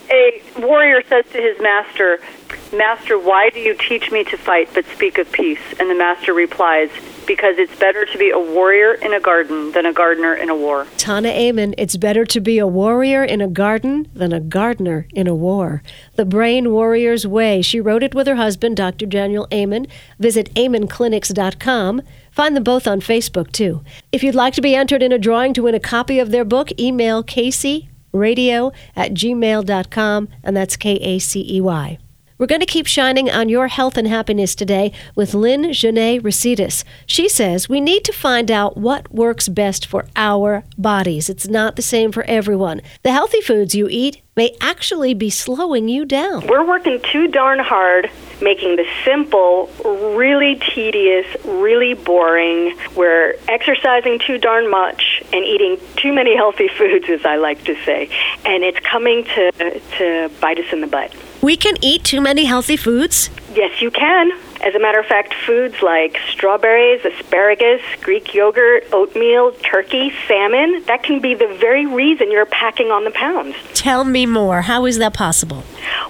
A 0.09 0.41
warrior 0.57 1.01
says 1.07 1.25
to 1.31 1.41
his 1.41 1.59
master, 1.61 2.19
Master, 2.73 3.19
why 3.19 3.49
do 3.49 3.59
you 3.59 3.73
teach 3.73 4.11
me 4.11 4.23
to 4.25 4.37
fight 4.37 4.69
but 4.73 4.85
speak 4.85 5.17
of 5.17 5.29
peace? 5.31 5.59
And 5.79 5.89
the 5.89 5.95
master 5.95 6.33
replies, 6.33 6.89
because 7.27 7.57
it's 7.57 7.77
better 7.77 8.05
to 8.05 8.17
be 8.17 8.29
a 8.29 8.39
warrior 8.39 8.93
in 8.93 9.13
a 9.13 9.19
garden 9.19 9.71
than 9.73 9.85
a 9.85 9.93
gardener 9.93 10.33
in 10.33 10.49
a 10.49 10.55
war. 10.55 10.87
Tana 10.97 11.29
Amen, 11.29 11.75
it's 11.77 11.97
better 11.97 12.25
to 12.25 12.39
be 12.39 12.59
a 12.59 12.67
warrior 12.67 13.23
in 13.23 13.41
a 13.41 13.47
garden 13.47 14.07
than 14.13 14.31
a 14.31 14.39
gardener 14.39 15.07
in 15.13 15.27
a 15.27 15.35
war. 15.35 15.83
The 16.15 16.25
Brain 16.25 16.71
Warrior's 16.71 17.27
Way. 17.27 17.61
She 17.61 17.81
wrote 17.81 18.03
it 18.03 18.15
with 18.15 18.27
her 18.27 18.35
husband, 18.35 18.77
Dr. 18.77 19.05
Daniel 19.05 19.47
Amen. 19.53 19.87
Visit 20.19 20.53
amenclinics.com. 20.55 22.01
Find 22.31 22.55
them 22.55 22.63
both 22.63 22.87
on 22.87 23.01
Facebook, 23.01 23.51
too. 23.51 23.83
If 24.11 24.23
you'd 24.23 24.35
like 24.35 24.53
to 24.53 24.61
be 24.61 24.75
entered 24.75 25.03
in 25.03 25.11
a 25.11 25.19
drawing 25.19 25.53
to 25.55 25.63
win 25.63 25.75
a 25.75 25.79
copy 25.79 26.19
of 26.19 26.31
their 26.31 26.45
book, 26.45 26.77
email 26.79 27.23
Kacey 27.23 27.89
radio 28.11 28.71
at 28.95 29.13
gmail.com, 29.13 30.29
and 30.43 30.57
that's 30.57 30.75
K 30.75 30.95
A 30.95 31.19
C 31.19 31.45
E 31.49 31.61
Y. 31.61 31.97
We're 32.41 32.47
going 32.47 32.59
to 32.61 32.65
keep 32.65 32.87
shining 32.87 33.29
on 33.29 33.49
your 33.49 33.67
health 33.67 33.97
and 33.97 34.07
happiness 34.07 34.55
today 34.55 34.93
with 35.13 35.35
Lyn-Genet 35.35 36.23
Recitas. 36.23 36.83
She 37.05 37.29
says 37.29 37.69
we 37.69 37.79
need 37.79 38.03
to 38.05 38.11
find 38.11 38.49
out 38.49 38.75
what 38.75 39.13
works 39.13 39.47
best 39.47 39.85
for 39.85 40.07
our 40.15 40.63
bodies. 40.75 41.29
It's 41.29 41.47
not 41.47 41.75
the 41.75 41.83
same 41.83 42.11
for 42.11 42.23
everyone. 42.23 42.81
The 43.03 43.11
healthy 43.11 43.41
foods 43.41 43.75
you 43.75 43.87
eat 43.91 44.23
may 44.35 44.57
actually 44.59 45.13
be 45.13 45.29
slowing 45.29 45.87
you 45.87 46.03
down. 46.03 46.47
We're 46.47 46.65
working 46.65 46.99
too 47.11 47.27
darn 47.27 47.59
hard 47.59 48.09
making 48.41 48.77
the 48.77 48.87
simple 49.05 49.69
really 50.17 50.55
tedious, 50.73 51.27
really 51.45 51.93
boring. 51.93 52.75
We're 52.95 53.35
exercising 53.49 54.17
too 54.17 54.39
darn 54.39 54.67
much 54.67 55.21
and 55.31 55.45
eating 55.45 55.77
too 55.95 56.11
many 56.11 56.35
healthy 56.35 56.67
foods, 56.75 57.05
as 57.07 57.23
I 57.23 57.35
like 57.35 57.63
to 57.65 57.75
say. 57.85 58.09
And 58.45 58.63
it's 58.63 58.79
coming 58.79 59.25
to, 59.25 59.51
to 59.99 60.31
bite 60.41 60.57
us 60.57 60.73
in 60.73 60.81
the 60.81 60.87
butt. 60.87 61.13
We 61.41 61.57
can 61.57 61.75
eat 61.81 62.03
too 62.03 62.21
many 62.21 62.45
healthy 62.45 62.77
foods? 62.77 63.31
Yes, 63.53 63.81
you 63.81 63.89
can. 63.89 64.31
As 64.63 64.75
a 64.75 64.79
matter 64.79 64.99
of 64.99 65.07
fact, 65.07 65.33
foods 65.33 65.81
like 65.81 66.17
strawberries, 66.29 67.03
asparagus, 67.03 67.81
Greek 68.01 68.35
yogurt, 68.35 68.83
oatmeal, 68.93 69.51
turkey, 69.63 70.13
salmon, 70.27 70.83
that 70.85 71.01
can 71.01 71.19
be 71.19 71.33
the 71.33 71.47
very 71.59 71.87
reason 71.87 72.31
you're 72.31 72.45
packing 72.45 72.91
on 72.91 73.03
the 73.03 73.11
pounds. 73.11 73.55
Tell 73.73 74.03
me 74.03 74.27
more. 74.27 74.61
How 74.61 74.85
is 74.85 74.99
that 74.99 75.15
possible? 75.15 75.63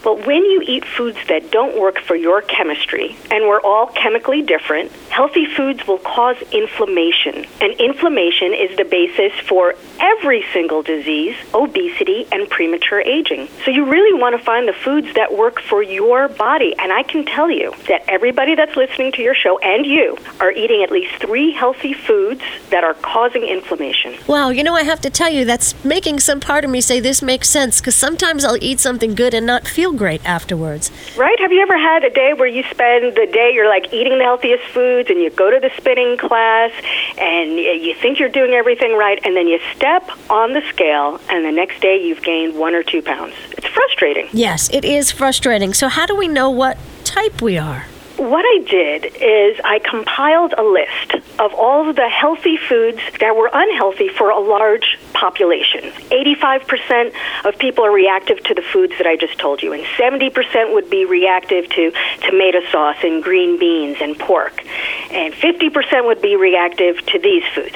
Well, 0.04 0.18
when 0.18 0.44
you 0.46 0.64
eat 0.66 0.84
foods 0.86 1.20
that 1.28 1.52
don't 1.52 1.80
work 1.80 2.00
for 2.00 2.16
your 2.16 2.42
chemistry, 2.42 3.16
and 3.30 3.48
we're 3.48 3.62
all 3.62 3.88
chemically 3.88 4.42
different, 4.42 4.92
healthy 5.10 5.46
foods 5.46 5.86
will 5.86 6.00
cause 6.00 6.38
inflammation. 6.52 7.46
And 7.62 7.74
inflammation 7.80 8.54
is 8.54 8.76
the 8.78 8.84
basis 8.84 9.32
for 9.48 9.76
every 10.00 10.44
single 10.54 10.82
disease, 10.82 11.36
obesity, 11.54 12.28
and 12.32 12.50
premature 12.50 13.00
aging. 13.02 13.48
So 13.64 13.70
you 13.70 13.86
really 13.86 14.20
want 14.20 14.36
to 14.38 14.44
find 14.44 14.68
the 14.68 14.74
foods 14.74 15.14
that 15.14 15.38
work 15.38 15.62
for 15.62 15.84
your 15.84 16.28
body. 16.28 16.74
And 16.80 16.92
I 16.92 17.04
can 17.04 17.24
tell 17.24 17.52
you 17.52 17.72
that 17.88 18.04
everybody 18.08 18.56
that's 18.56 18.76
listening 18.76 19.12
to 19.14 19.22
your 19.22 19.36
show 19.36 19.60
and 19.60 19.86
you 19.86 20.18
are 20.40 20.52
eating 20.52 20.82
at 20.84 20.92
least 20.92 21.14
three 21.22 21.52
healthy 21.52 21.94
foods 21.94 22.42
that 22.72 22.84
are 22.84 22.96
causing 22.96 23.44
inflammation. 23.44 24.16
Wow, 24.26 24.50
you 24.50 24.64
know, 24.64 24.74
I 24.74 24.84
have 24.84 25.02
to 25.02 25.12
tell 25.12 25.30
you, 25.30 25.46
that's 25.46 25.76
making 25.86 26.20
some 26.22 26.40
part 26.40 26.66
of 26.66 26.72
me 26.72 26.82
say 26.82 27.00
this 27.00 27.22
makes 27.22 27.50
sense 27.50 27.80
because 27.80 27.96
sometimes 27.96 28.44
I'll 28.44 28.62
eat 28.64 28.80
something 28.80 29.14
good 29.14 29.36
and 29.36 29.46
not 29.46 29.68
feel 29.92 29.98
great 29.98 30.26
afterwards. 30.26 30.92
Right? 31.18 31.40
Have 31.40 31.52
you 31.52 31.62
ever 31.62 31.78
had 31.78 32.04
a 32.04 32.10
day 32.10 32.34
where 32.34 32.48
you 32.48 32.64
spend 32.64 33.16
the 33.16 33.28
day, 33.32 33.52
you're 33.54 33.68
like 33.68 33.94
eating 33.94 34.18
the 34.18 34.24
healthiest 34.24 34.64
foods 34.74 35.10
and 35.10 35.20
you 35.20 35.30
go 35.30 35.52
to 35.52 35.60
the 35.60 35.72
spinning 35.78 36.18
class 36.18 36.72
and 37.18 37.58
you 37.58 37.94
think 37.96 38.20
you're 38.20 38.30
doing 38.30 38.54
everything 38.54 38.98
right 38.98 39.20
and 39.24 39.36
then 39.36 39.48
you 39.48 39.60
step 39.76 40.10
on 40.30 40.54
the 40.54 40.62
scale 40.70 41.20
and 41.30 41.46
the 41.46 41.52
next 41.52 41.82
day 41.82 42.02
you've 42.02 42.24
gained 42.24 42.58
one 42.58 42.74
or 42.74 42.84
two 42.84 43.02
pounds? 43.02 43.34
It's 43.52 43.68
frustrating. 43.68 44.28
Yes, 44.32 44.70
it 44.74 44.86
is 44.86 45.12
frustrating. 45.12 45.74
So, 45.74 45.88
how 45.88 46.06
do 46.06 46.16
we 46.16 46.28
know 46.28 46.50
what 46.50 46.78
type 47.04 47.42
we 47.42 47.58
are? 47.58 47.86
What 48.22 48.46
I 48.46 48.64
did 48.70 49.06
is 49.16 49.60
I 49.64 49.80
compiled 49.80 50.54
a 50.56 50.62
list 50.62 51.16
of 51.40 51.56
all 51.56 51.90
of 51.90 51.96
the 51.96 52.08
healthy 52.08 52.56
foods 52.56 53.00
that 53.20 53.36
were 53.36 53.50
unhealthy 53.52 54.10
for 54.10 54.30
a 54.30 54.40
large 54.40 55.00
population. 55.14 55.90
85% 56.12 57.14
of 57.46 57.58
people 57.58 57.84
are 57.84 57.92
reactive 57.92 58.44
to 58.44 58.54
the 58.54 58.62
foods 58.62 58.94
that 59.00 59.08
I 59.08 59.18
just 59.18 59.40
told 59.40 59.64
you, 59.64 59.74
and 59.74 59.84
70% 59.98 60.72
would 60.72 60.88
be 60.88 61.04
reactive 61.04 61.68
to 61.70 61.92
tomato 62.22 62.60
sauce 62.72 62.98
and 63.02 63.24
green 63.24 63.58
beans 63.58 63.98
and 64.00 64.16
pork, 64.20 64.64
and 65.10 65.34
50% 65.34 66.06
would 66.06 66.22
be 66.22 66.36
reactive 66.36 67.04
to 67.08 67.18
these 67.18 67.44
foods. 67.56 67.76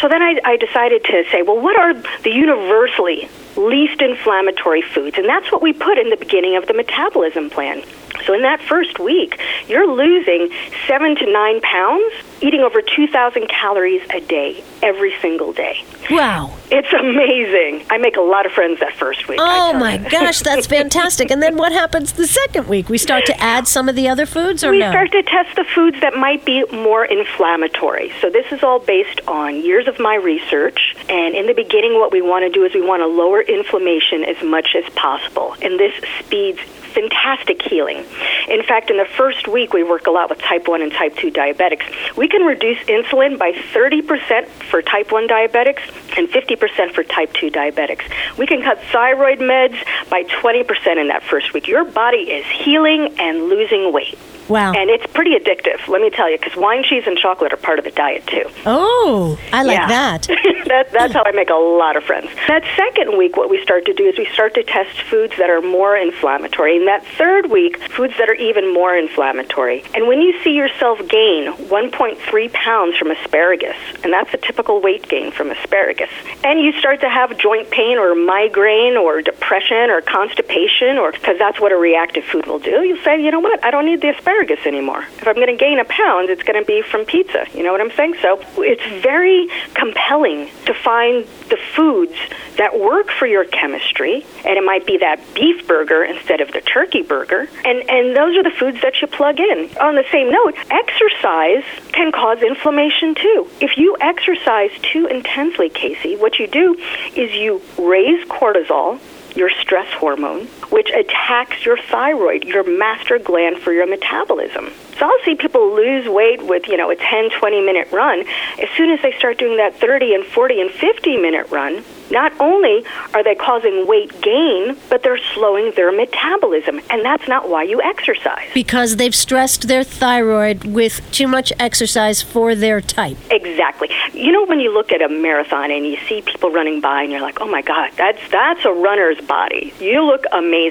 So 0.00 0.08
then 0.08 0.22
I, 0.22 0.40
I 0.44 0.56
decided 0.56 1.04
to 1.04 1.22
say, 1.30 1.42
well, 1.42 1.60
what 1.60 1.78
are 1.78 1.94
the 1.94 2.32
universally 2.32 3.28
least 3.56 4.02
inflammatory 4.02 4.82
foods? 4.82 5.18
And 5.18 5.28
that's 5.28 5.52
what 5.52 5.62
we 5.62 5.72
put 5.72 5.98
in 5.98 6.10
the 6.10 6.16
beginning 6.16 6.56
of 6.56 6.66
the 6.66 6.74
metabolism 6.74 7.48
plan. 7.48 7.84
So 8.26 8.32
in 8.34 8.42
that 8.42 8.60
first 8.62 8.98
week, 8.98 9.40
you're 9.68 9.86
losing 9.86 10.50
seven 10.86 11.16
to 11.16 11.30
nine 11.30 11.60
pounds, 11.60 12.12
eating 12.44 12.60
over 12.60 12.82
2,000 12.82 13.48
calories 13.48 14.02
a 14.10 14.20
day, 14.20 14.62
every 14.82 15.14
single 15.22 15.54
day. 15.54 15.82
Wow. 16.10 16.54
It's 16.70 16.92
amazing. 16.92 17.86
I 17.88 17.96
make 17.96 18.16
a 18.16 18.20
lot 18.20 18.44
of 18.44 18.52
friends 18.52 18.80
that 18.80 18.94
first 18.94 19.28
week. 19.28 19.38
Oh 19.40 19.72
my 19.72 19.96
gosh, 19.96 20.40
that's 20.40 20.66
fantastic. 20.78 21.30
And 21.30 21.42
then 21.42 21.56
what 21.56 21.72
happens 21.72 22.12
the 22.12 22.26
second 22.26 22.68
week? 22.68 22.90
We 22.90 22.98
start 22.98 23.24
to 23.26 23.40
add 23.40 23.66
some 23.66 23.88
of 23.88 23.96
the 23.96 24.08
other 24.08 24.26
foods 24.26 24.62
or 24.62 24.72
we 24.72 24.80
no? 24.80 24.90
start 24.90 25.12
to 25.12 25.22
test 25.22 25.56
the 25.56 25.64
foods 25.64 25.98
that 26.02 26.16
might 26.16 26.44
be 26.44 26.64
more 26.70 27.06
inflammatory. 27.06 28.12
So 28.20 28.28
this 28.28 28.52
is 28.52 28.62
all 28.62 28.78
based 28.78 29.22
on 29.26 29.62
years 29.62 29.88
of 29.88 29.98
my 29.98 30.16
research. 30.16 30.94
And 31.08 31.34
in 31.34 31.46
the 31.46 31.54
beginning, 31.54 31.94
what 31.94 32.12
we 32.12 32.20
want 32.20 32.42
to 32.42 32.50
do 32.50 32.64
is 32.64 32.74
we 32.74 32.86
want 32.86 33.00
to 33.00 33.06
lower 33.06 33.40
inflammation 33.40 34.22
as 34.22 34.42
much 34.42 34.76
as 34.76 34.84
possible. 34.92 35.56
And 35.62 35.80
this 35.80 35.94
speeds 36.20 36.60
fantastic 36.94 37.60
healing. 37.62 38.04
In 38.48 38.62
fact, 38.62 38.88
in 38.88 38.96
the 38.96 39.04
first 39.04 39.48
week, 39.48 39.72
we 39.72 39.82
work 39.82 40.06
a 40.06 40.10
lot 40.10 40.30
with 40.30 40.38
type 40.38 40.68
1 40.68 40.80
and 40.80 40.92
type 40.92 41.16
2 41.16 41.30
diabetics. 41.30 42.16
We 42.16 42.28
can 42.34 42.46
reduce 42.46 42.78
insulin 42.86 43.38
by 43.38 43.52
30% 43.52 44.48
for 44.68 44.82
type 44.82 45.12
1 45.12 45.28
diabetics 45.28 45.86
and 46.18 46.28
50% 46.28 46.92
for 46.92 47.04
type 47.04 47.32
2 47.34 47.48
diabetics. 47.48 48.02
We 48.36 48.46
can 48.46 48.60
cut 48.60 48.82
thyroid 48.90 49.38
meds 49.38 49.76
by 50.10 50.24
20% 50.24 51.00
in 51.00 51.08
that 51.08 51.22
first 51.22 51.54
week. 51.54 51.68
Your 51.68 51.84
body 51.84 52.32
is 52.32 52.44
healing 52.46 53.14
and 53.20 53.44
losing 53.44 53.92
weight. 53.92 54.18
Wow. 54.48 54.72
And 54.72 54.90
it's 54.90 55.06
pretty 55.12 55.32
addictive, 55.34 55.86
let 55.88 56.00
me 56.02 56.10
tell 56.10 56.30
you, 56.30 56.38
because 56.38 56.56
wine, 56.56 56.82
cheese, 56.84 57.04
and 57.06 57.16
chocolate 57.16 57.52
are 57.52 57.56
part 57.56 57.78
of 57.78 57.84
the 57.84 57.90
diet 57.90 58.26
too. 58.26 58.44
Oh, 58.66 59.38
I 59.52 59.62
like 59.62 59.78
Yeah. 59.78 59.86
that. 59.88 60.22
that, 60.66 60.92
that's 60.92 61.12
how 61.14 61.22
I 61.24 61.32
make 61.32 61.50
a 61.50 61.54
lot 61.54 61.96
of 61.96 62.04
friends. 62.04 62.28
That 62.48 62.62
second 62.76 63.16
week, 63.16 63.36
what 63.36 63.48
we 63.48 63.62
start 63.62 63.86
to 63.86 63.94
do 63.94 64.04
is 64.06 64.18
we 64.18 64.26
start 64.32 64.54
to 64.54 64.62
test 64.62 65.00
foods 65.02 65.34
that 65.38 65.48
are 65.50 65.60
more 65.62 65.96
inflammatory. 65.96 66.76
And 66.76 66.86
that 66.88 67.04
third 67.18 67.50
week, 67.50 67.78
foods 67.90 68.14
that 68.18 68.28
are 68.28 68.34
even 68.34 68.72
more 68.72 68.94
inflammatory. 68.96 69.82
And 69.94 70.06
when 70.08 70.20
you 70.20 70.38
see 70.42 70.52
yourself 70.52 70.98
gain 71.08 71.52
1.3 71.52 72.52
pounds 72.52 72.96
from 72.98 73.10
asparagus, 73.10 73.76
and 74.02 74.12
that's 74.12 74.32
a 74.34 74.38
typical 74.38 74.80
weight 74.80 75.08
gain 75.08 75.30
from 75.32 75.50
asparagus, 75.50 76.10
and 76.42 76.60
you 76.60 76.72
start 76.72 77.00
to 77.00 77.08
have 77.08 77.38
joint 77.38 77.70
pain 77.70 77.98
or 77.98 78.14
migraine 78.14 78.96
or 78.96 79.22
depression 79.22 79.90
or 79.90 80.00
constipation, 80.00 80.98
or 80.98 81.12
because 81.12 81.38
that's 81.38 81.60
what 81.60 81.72
a 81.72 81.76
reactive 81.76 82.24
food 82.24 82.46
will 82.46 82.58
do, 82.58 82.82
you 82.82 83.00
say, 83.02 83.22
you 83.22 83.30
know 83.30 83.40
what, 83.40 83.64
I 83.64 83.70
don't 83.70 83.86
need 83.86 84.00
the 84.00 84.10
asparagus 84.10 84.33
anymore. 84.42 85.04
If 85.18 85.28
I'm 85.28 85.36
going 85.36 85.46
to 85.46 85.56
gain 85.56 85.78
a 85.78 85.84
pound, 85.84 86.28
it's 86.28 86.42
going 86.42 86.60
to 86.60 86.66
be 86.66 86.82
from 86.82 87.04
pizza. 87.04 87.46
You 87.54 87.62
know 87.62 87.72
what 87.72 87.80
I'm 87.80 87.92
saying? 87.92 88.16
So 88.20 88.40
it's 88.58 88.84
very 89.02 89.48
compelling 89.74 90.50
to 90.66 90.74
find 90.74 91.24
the 91.48 91.58
foods 91.74 92.14
that 92.56 92.78
work 92.78 93.10
for 93.10 93.26
your 93.26 93.44
chemistry, 93.44 94.26
and 94.44 94.58
it 94.58 94.64
might 94.64 94.86
be 94.86 94.98
that 94.98 95.20
beef 95.34 95.66
burger 95.66 96.04
instead 96.04 96.40
of 96.40 96.52
the 96.52 96.60
turkey 96.60 97.02
burger, 97.02 97.48
and, 97.64 97.88
and 97.88 98.16
those 98.16 98.36
are 98.36 98.42
the 98.42 98.50
foods 98.58 98.80
that 98.82 99.00
you 99.00 99.06
plug 99.06 99.38
in. 99.40 99.70
On 99.80 99.94
the 99.94 100.04
same 100.10 100.30
note, 100.30 100.54
exercise 100.70 101.64
can 101.92 102.12
cause 102.12 102.42
inflammation 102.42 103.14
too. 103.14 103.48
If 103.60 103.76
you 103.76 103.96
exercise 104.00 104.70
too 104.82 105.06
intensely, 105.06 105.70
Kacey, 105.70 106.18
what 106.18 106.38
you 106.38 106.46
do 106.46 106.74
is 107.16 107.32
you 107.32 107.62
raise 107.78 108.26
cortisol, 108.26 108.98
your 109.36 109.50
stress 109.50 109.92
hormone, 109.94 110.46
which 110.74 110.90
attacks 110.90 111.64
your 111.64 111.78
thyroid, 111.78 112.42
your 112.42 112.64
master 112.64 113.16
gland 113.16 113.58
for 113.58 113.72
your 113.72 113.86
metabolism. 113.86 114.72
So 114.98 115.06
I'll 115.06 115.24
see 115.24 115.36
people 115.36 115.72
lose 115.72 116.08
weight 116.08 116.42
with, 116.42 116.66
you 116.66 116.76
know, 116.76 116.90
a 116.90 116.96
10, 116.96 117.30
20 117.30 117.60
minute 117.60 117.88
run. 117.92 118.24
As 118.60 118.68
soon 118.76 118.90
as 118.90 119.00
they 119.00 119.12
start 119.12 119.38
doing 119.38 119.56
that 119.58 119.76
30 119.76 120.14
and 120.14 120.24
40 120.26 120.60
and 120.62 120.70
50 120.72 121.16
minute 121.16 121.48
run, 121.52 121.84
not 122.10 122.32
only 122.40 122.84
are 123.12 123.22
they 123.22 123.34
causing 123.36 123.86
weight 123.86 124.20
gain, 124.20 124.76
but 124.90 125.02
they're 125.04 125.18
slowing 125.34 125.72
their 125.76 125.92
metabolism. 125.92 126.80
And 126.90 127.04
that's 127.04 127.26
not 127.28 127.48
why 127.48 127.62
you 127.62 127.80
exercise. 127.80 128.48
because 128.52 128.96
they've 128.96 129.14
stressed 129.14 129.68
their 129.68 129.84
thyroid 129.84 130.64
with 130.64 131.00
too 131.12 131.28
much 131.28 131.52
exercise 131.58 132.20
for 132.20 132.54
their 132.54 132.80
type. 132.80 133.16
Exactly. 133.30 133.90
You 134.12 134.32
know 134.32 134.44
when 134.44 134.60
you 134.60 134.72
look 134.72 134.92
at 134.92 135.02
a 135.02 135.08
marathon 135.08 135.70
and 135.70 135.86
you 135.86 135.98
see 136.08 136.20
people 136.22 136.50
running 136.50 136.80
by 136.80 137.02
and 137.02 137.12
you're 137.12 137.20
like, 137.20 137.40
"Oh 137.40 137.48
my 137.48 137.62
god, 137.62 137.90
that's 137.96 138.20
that's 138.30 138.64
a 138.64 138.72
runner's 138.72 139.20
body. 139.20 139.72
You 139.80 140.02
look 140.02 140.24
amazing." 140.32 140.63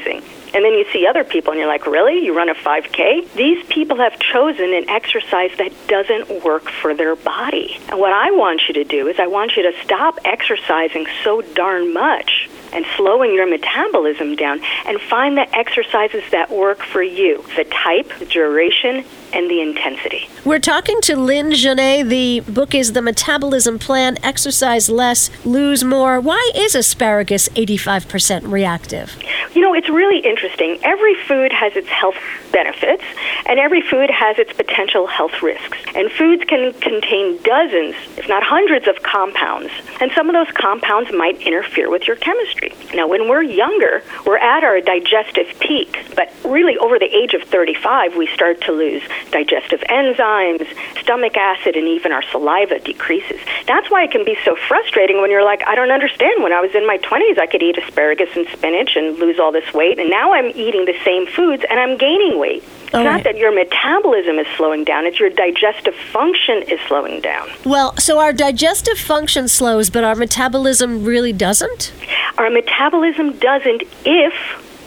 And 0.53 0.63
then 0.63 0.73
you 0.73 0.85
see 0.93 1.07
other 1.07 1.23
people 1.23 1.51
and 1.51 1.59
you're 1.59 1.67
like, 1.67 1.87
"Really? 1.87 2.23
You 2.23 2.33
run 2.33 2.49
a 2.49 2.53
5K?" 2.53 3.25
These 3.35 3.65
people 3.67 3.97
have 3.97 4.19
chosen 4.19 4.73
an 4.73 4.87
exercise 4.89 5.51
that 5.57 5.71
doesn't 5.87 6.43
work 6.43 6.69
for 6.69 6.93
their 6.93 7.15
body. 7.15 7.79
And 7.89 7.99
what 7.99 8.13
I 8.13 8.31
want 8.31 8.61
you 8.67 8.73
to 8.75 8.83
do 8.83 9.07
is 9.07 9.19
I 9.19 9.27
want 9.27 9.57
you 9.57 9.63
to 9.63 9.73
stop 9.83 10.19
exercising 10.25 11.07
so 11.23 11.41
darn 11.41 11.93
much 11.93 12.49
and 12.71 12.85
slowing 12.97 13.33
your 13.33 13.47
metabolism 13.47 14.35
down 14.35 14.59
and 14.85 14.99
find 15.01 15.37
the 15.37 15.55
exercises 15.55 16.23
that 16.31 16.49
work 16.51 16.83
for 16.83 17.03
you 17.03 17.43
the 17.55 17.63
type, 17.65 18.11
the 18.19 18.25
duration, 18.25 19.05
and 19.31 19.49
the 19.49 19.61
intensity. 19.61 20.29
We're 20.45 20.59
talking 20.59 21.01
to 21.01 21.15
Lyn-Genet. 21.15 22.09
The 22.09 22.41
book 22.41 22.75
is 22.75 22.93
The 22.93 23.01
Metabolism 23.01 23.79
Plan 23.79 24.17
Exercise 24.23 24.89
Less, 24.89 25.29
Lose 25.45 25.83
More. 25.83 26.19
Why 26.19 26.51
is 26.55 26.75
asparagus 26.75 27.49
85% 27.49 28.51
reactive? 28.51 29.17
You 29.53 29.61
know, 29.61 29.73
it's 29.75 29.89
really 29.89 30.19
interesting. 30.19 30.79
Every 30.83 31.15
food 31.27 31.53
has 31.53 31.75
its 31.75 31.87
health 31.87 32.17
benefits, 32.51 33.03
and 33.45 33.59
every 33.59 33.81
food 33.81 34.09
has 34.09 34.39
its 34.39 34.51
potential 34.53 35.05
health 35.05 35.43
risks. 35.43 35.77
And 35.95 36.11
foods 36.11 36.43
can 36.45 36.73
contain 36.73 37.37
dozens, 37.43 37.95
if 38.17 38.27
not 38.27 38.41
hundreds, 38.41 38.87
of 38.87 39.03
compounds. 39.03 39.71
And 40.01 40.11
some 40.13 40.27
of 40.27 40.33
those 40.33 40.51
compounds 40.55 41.11
might 41.13 41.39
interfere 41.41 41.89
with 41.91 42.07
your 42.07 42.15
chemistry. 42.15 42.73
Now, 42.95 43.07
when 43.07 43.29
we're 43.29 43.43
younger, 43.43 44.01
we're 44.25 44.37
at 44.37 44.63
our 44.63 44.81
digestive 44.81 45.47
peak, 45.59 46.03
but 46.15 46.33
really 46.43 46.77
over 46.77 46.97
the 46.97 47.13
age 47.15 47.35
of 47.35 47.43
35, 47.43 48.15
we 48.15 48.27
start 48.27 48.61
to 48.61 48.71
lose 48.71 49.03
digestive 49.29 49.81
enzymes, 49.81 50.65
stomach 51.01 51.37
acid, 51.37 51.75
and 51.75 51.87
even 51.87 52.11
our 52.11 52.23
saliva 52.23 52.79
decreases. 52.79 53.39
That's 53.67 53.89
why 53.91 54.03
it 54.03 54.11
can 54.11 54.25
be 54.25 54.37
so 54.43 54.55
frustrating 54.55 55.21
when 55.21 55.29
you're 55.29 55.45
like, 55.45 55.61
I 55.67 55.75
don't 55.75 55.91
understand. 55.91 56.41
When 56.41 56.53
I 56.53 56.61
was 56.61 56.73
in 56.73 56.87
my 56.87 56.97
20s, 56.97 57.37
I 57.37 57.45
could 57.45 57.61
eat 57.61 57.77
asparagus 57.77 58.29
and 58.35 58.47
spinach 58.47 58.95
and 58.95 59.17
lose 59.19 59.39
all 59.43 59.51
this 59.51 59.73
weight, 59.73 59.99
and 59.99 60.09
now 60.09 60.33
I'm 60.33 60.47
eating 60.55 60.85
the 60.85 60.97
same 61.03 61.27
foods 61.27 61.63
and 61.69 61.79
I'm 61.79 61.97
gaining 61.97 62.39
weight. 62.39 62.63
It's 62.85 62.93
All 62.95 63.03
not 63.03 63.15
right. 63.15 63.23
that 63.23 63.37
your 63.37 63.53
metabolism 63.53 64.37
is 64.39 64.47
slowing 64.55 64.83
down, 64.83 65.05
it's 65.05 65.19
your 65.19 65.29
digestive 65.29 65.95
function 65.95 66.63
is 66.63 66.79
slowing 66.87 67.21
down. 67.21 67.49
Well, 67.65 67.97
so 67.97 68.19
our 68.19 68.31
digestive 68.31 68.97
function 68.97 69.47
slows, 69.47 69.89
but 69.89 70.03
our 70.03 70.15
metabolism 70.15 71.03
really 71.03 71.33
doesn't? 71.33 71.91
Our 72.37 72.49
metabolism 72.49 73.33
doesn't 73.37 73.83
if 74.05 74.33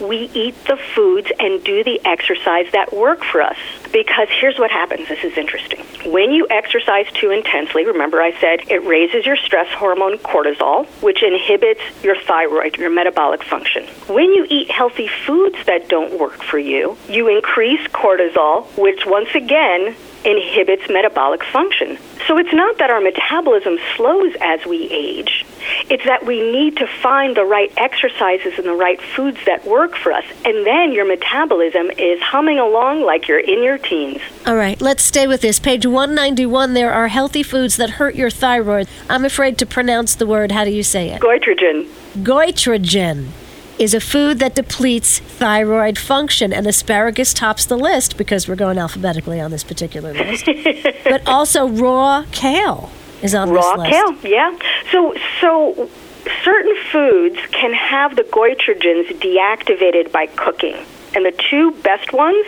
we 0.00 0.30
eat 0.34 0.54
the 0.64 0.76
foods 0.94 1.30
and 1.38 1.62
do 1.64 1.84
the 1.84 2.00
exercise 2.04 2.66
that 2.72 2.92
work 2.92 3.24
for 3.24 3.42
us. 3.42 3.56
Because 3.92 4.28
here's 4.30 4.58
what 4.58 4.70
happens 4.70 5.08
this 5.08 5.24
is 5.24 5.36
interesting. 5.36 5.80
When 6.10 6.32
you 6.32 6.46
exercise 6.50 7.06
too 7.12 7.30
intensely, 7.30 7.84
remember 7.84 8.20
I 8.20 8.38
said 8.40 8.70
it 8.70 8.84
raises 8.84 9.26
your 9.26 9.36
stress 9.36 9.68
hormone 9.72 10.18
cortisol, 10.18 10.86
which 11.02 11.22
inhibits 11.22 11.80
your 12.02 12.16
thyroid, 12.20 12.76
your 12.76 12.90
metabolic 12.90 13.42
function. 13.42 13.86
When 14.08 14.32
you 14.32 14.46
eat 14.48 14.70
healthy 14.70 15.08
foods 15.08 15.56
that 15.66 15.88
don't 15.88 16.18
work 16.18 16.42
for 16.42 16.58
you, 16.58 16.96
you 17.08 17.28
increase 17.28 17.86
cortisol, 17.88 18.66
which 18.76 19.06
once 19.06 19.34
again 19.34 19.96
inhibits 20.26 20.90
metabolic 20.90 21.44
function. 21.44 21.98
So 22.26 22.36
it's 22.36 22.52
not 22.52 22.78
that 22.78 22.90
our 22.90 23.00
metabolism 23.00 23.78
slows 23.94 24.34
as 24.40 24.66
we 24.66 24.90
age. 24.90 25.46
It's 25.88 26.04
that 26.04 26.26
we 26.26 26.40
need 26.40 26.76
to 26.78 26.86
find 26.86 27.36
the 27.36 27.44
right 27.44 27.72
exercises 27.76 28.54
and 28.58 28.66
the 28.66 28.74
right 28.74 29.00
foods 29.00 29.38
that 29.46 29.64
work 29.64 29.96
for 29.96 30.12
us. 30.12 30.24
And 30.44 30.66
then 30.66 30.92
your 30.92 31.06
metabolism 31.06 31.90
is 31.92 32.20
humming 32.20 32.58
along 32.58 33.02
like 33.02 33.28
you're 33.28 33.38
in 33.38 33.62
your 33.62 33.78
teens. 33.78 34.20
All 34.44 34.56
right, 34.56 34.80
let's 34.80 35.04
stay 35.04 35.28
with 35.28 35.42
this. 35.42 35.60
Page 35.60 35.86
191 35.86 36.74
there 36.74 36.92
are 36.92 37.08
healthy 37.08 37.44
foods 37.44 37.76
that 37.76 37.90
hurt 37.90 38.16
your 38.16 38.30
thyroid. 38.30 38.88
I'm 39.08 39.24
afraid 39.24 39.58
to 39.58 39.66
pronounce 39.66 40.16
the 40.16 40.26
word. 40.26 40.50
How 40.50 40.64
do 40.64 40.72
you 40.72 40.82
say 40.82 41.10
it? 41.10 41.22
Goitrogen. 41.22 41.88
Goitrogen 42.16 43.28
is 43.78 43.94
a 43.94 44.00
food 44.00 44.38
that 44.38 44.54
depletes 44.54 45.18
thyroid 45.18 45.98
function, 45.98 46.52
and 46.52 46.66
asparagus 46.66 47.34
tops 47.34 47.66
the 47.66 47.76
list 47.76 48.16
because 48.16 48.48
we're 48.48 48.56
going 48.56 48.78
alphabetically 48.78 49.40
on 49.40 49.50
this 49.50 49.64
particular 49.64 50.12
list. 50.14 50.46
but 51.04 51.26
also 51.26 51.68
raw 51.68 52.24
kale 52.32 52.90
is 53.22 53.34
on 53.34 53.50
Raw 53.50 53.76
this 53.76 53.78
list. 53.78 53.92
Raw 53.92 54.12
kale, 54.12 54.30
yeah. 54.30 54.58
So, 54.90 55.14
so 55.40 55.90
certain 56.44 56.76
foods 56.90 57.38
can 57.52 57.72
have 57.72 58.16
the 58.16 58.22
goitrogens 58.22 59.08
deactivated 59.20 60.12
by 60.12 60.26
cooking, 60.26 60.76
and 61.14 61.24
the 61.24 61.32
two 61.50 61.72
best 61.82 62.12
ones 62.12 62.46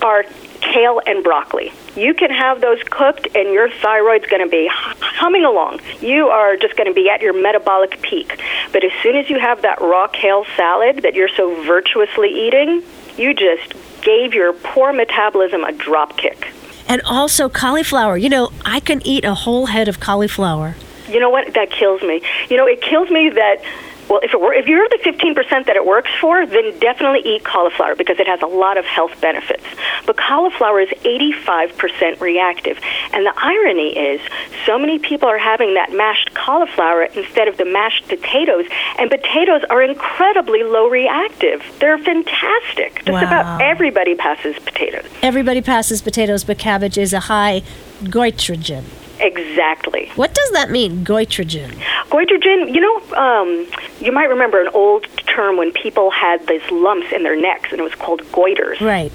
are 0.00 0.24
kale 0.60 1.00
and 1.06 1.22
broccoli. 1.22 1.72
You 1.96 2.14
can 2.14 2.30
have 2.30 2.60
those 2.60 2.82
cooked, 2.84 3.28
and 3.34 3.52
your 3.52 3.68
thyroid's 3.68 4.26
going 4.26 4.42
to 4.42 4.48
be 4.48 4.68
humming 4.72 5.44
along. 5.44 5.80
You 6.00 6.28
are 6.28 6.56
just 6.56 6.76
going 6.76 6.88
to 6.88 6.94
be 6.94 7.10
at 7.10 7.20
your 7.20 7.34
metabolic 7.34 8.00
peak. 8.00 8.40
But 8.72 8.82
as 8.82 8.92
soon 9.02 9.16
as 9.16 9.28
you 9.28 9.38
have 9.38 9.62
that 9.62 9.80
raw 9.80 10.06
kale 10.08 10.46
salad 10.56 11.02
that 11.02 11.14
you're 11.14 11.28
so 11.28 11.62
virtuously 11.64 12.30
eating, 12.30 12.82
you 13.18 13.34
just 13.34 13.74
gave 14.00 14.32
your 14.32 14.54
poor 14.54 14.92
metabolism 14.92 15.64
a 15.64 15.72
drop 15.72 16.16
kick. 16.16 16.52
And 16.88 17.02
also 17.04 17.48
cauliflower. 17.48 18.16
You 18.16 18.30
know, 18.30 18.50
I 18.64 18.80
can 18.80 19.06
eat 19.06 19.24
a 19.24 19.34
whole 19.34 19.66
head 19.66 19.88
of 19.88 20.00
cauliflower. 20.00 20.74
You 21.08 21.20
know 21.20 21.30
what? 21.30 21.52
That 21.54 21.70
kills 21.70 22.00
me. 22.02 22.22
You 22.48 22.56
know, 22.56 22.66
it 22.66 22.80
kills 22.80 23.10
me 23.10 23.30
that. 23.30 23.62
Well, 24.08 24.20
if 24.22 24.34
it 24.34 24.40
were, 24.40 24.52
if 24.52 24.66
you're 24.66 24.88
the 24.88 24.98
15% 25.04 25.66
that 25.66 25.76
it 25.76 25.86
works 25.86 26.10
for, 26.20 26.44
then 26.44 26.78
definitely 26.80 27.20
eat 27.24 27.44
cauliflower 27.44 27.94
because 27.94 28.18
it 28.18 28.26
has 28.26 28.42
a 28.42 28.46
lot 28.46 28.76
of 28.76 28.84
health 28.84 29.18
benefits. 29.20 29.64
But 30.06 30.16
cauliflower 30.16 30.80
is 30.80 30.88
85% 31.04 32.20
reactive. 32.20 32.78
And 33.12 33.24
the 33.24 33.32
irony 33.36 33.96
is, 33.96 34.20
so 34.66 34.78
many 34.78 34.98
people 34.98 35.28
are 35.28 35.38
having 35.38 35.74
that 35.74 35.92
mashed 35.92 36.34
cauliflower 36.34 37.04
instead 37.14 37.48
of 37.48 37.56
the 37.56 37.64
mashed 37.64 38.08
potatoes, 38.08 38.66
and 38.98 39.10
potatoes 39.10 39.62
are 39.70 39.82
incredibly 39.82 40.62
low 40.62 40.88
reactive. 40.88 41.62
They're 41.78 41.98
fantastic. 41.98 42.96
Just 43.04 43.10
Wow. 43.12 43.22
about 43.22 43.60
everybody 43.62 44.14
passes 44.14 44.56
potatoes. 44.58 45.06
Everybody 45.22 45.60
passes 45.62 46.02
potatoes, 46.02 46.44
but 46.44 46.58
cabbage 46.58 46.98
is 46.98 47.12
a 47.12 47.20
high 47.20 47.62
goitrogen. 48.02 48.84
Exactly. 49.22 50.10
What 50.16 50.34
does 50.34 50.50
that 50.50 50.70
mean, 50.70 51.04
goitrogen? 51.04 51.70
Goitrogen, 52.10 52.74
you 52.74 52.80
know, 52.80 53.16
um, 53.16 53.66
you 54.00 54.10
might 54.10 54.28
remember 54.28 54.60
an 54.60 54.68
old 54.74 55.06
term 55.26 55.56
when 55.56 55.72
people 55.72 56.10
had 56.10 56.46
these 56.48 56.68
lumps 56.70 57.12
in 57.12 57.22
their 57.22 57.40
necks, 57.40 57.70
and 57.70 57.80
it 57.80 57.84
was 57.84 57.94
called 57.94 58.22
goiters. 58.32 58.80
Right. 58.80 59.12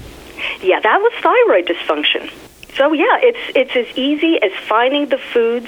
Yeah, 0.62 0.80
that 0.80 0.98
was 0.98 1.12
thyroid 1.20 1.66
dysfunction. 1.66 2.32
So 2.76 2.92
yeah, 2.92 3.18
it's 3.20 3.56
it's 3.56 3.74
as 3.74 3.98
easy 3.98 4.40
as 4.40 4.52
finding 4.68 5.08
the 5.08 5.18
foods 5.18 5.66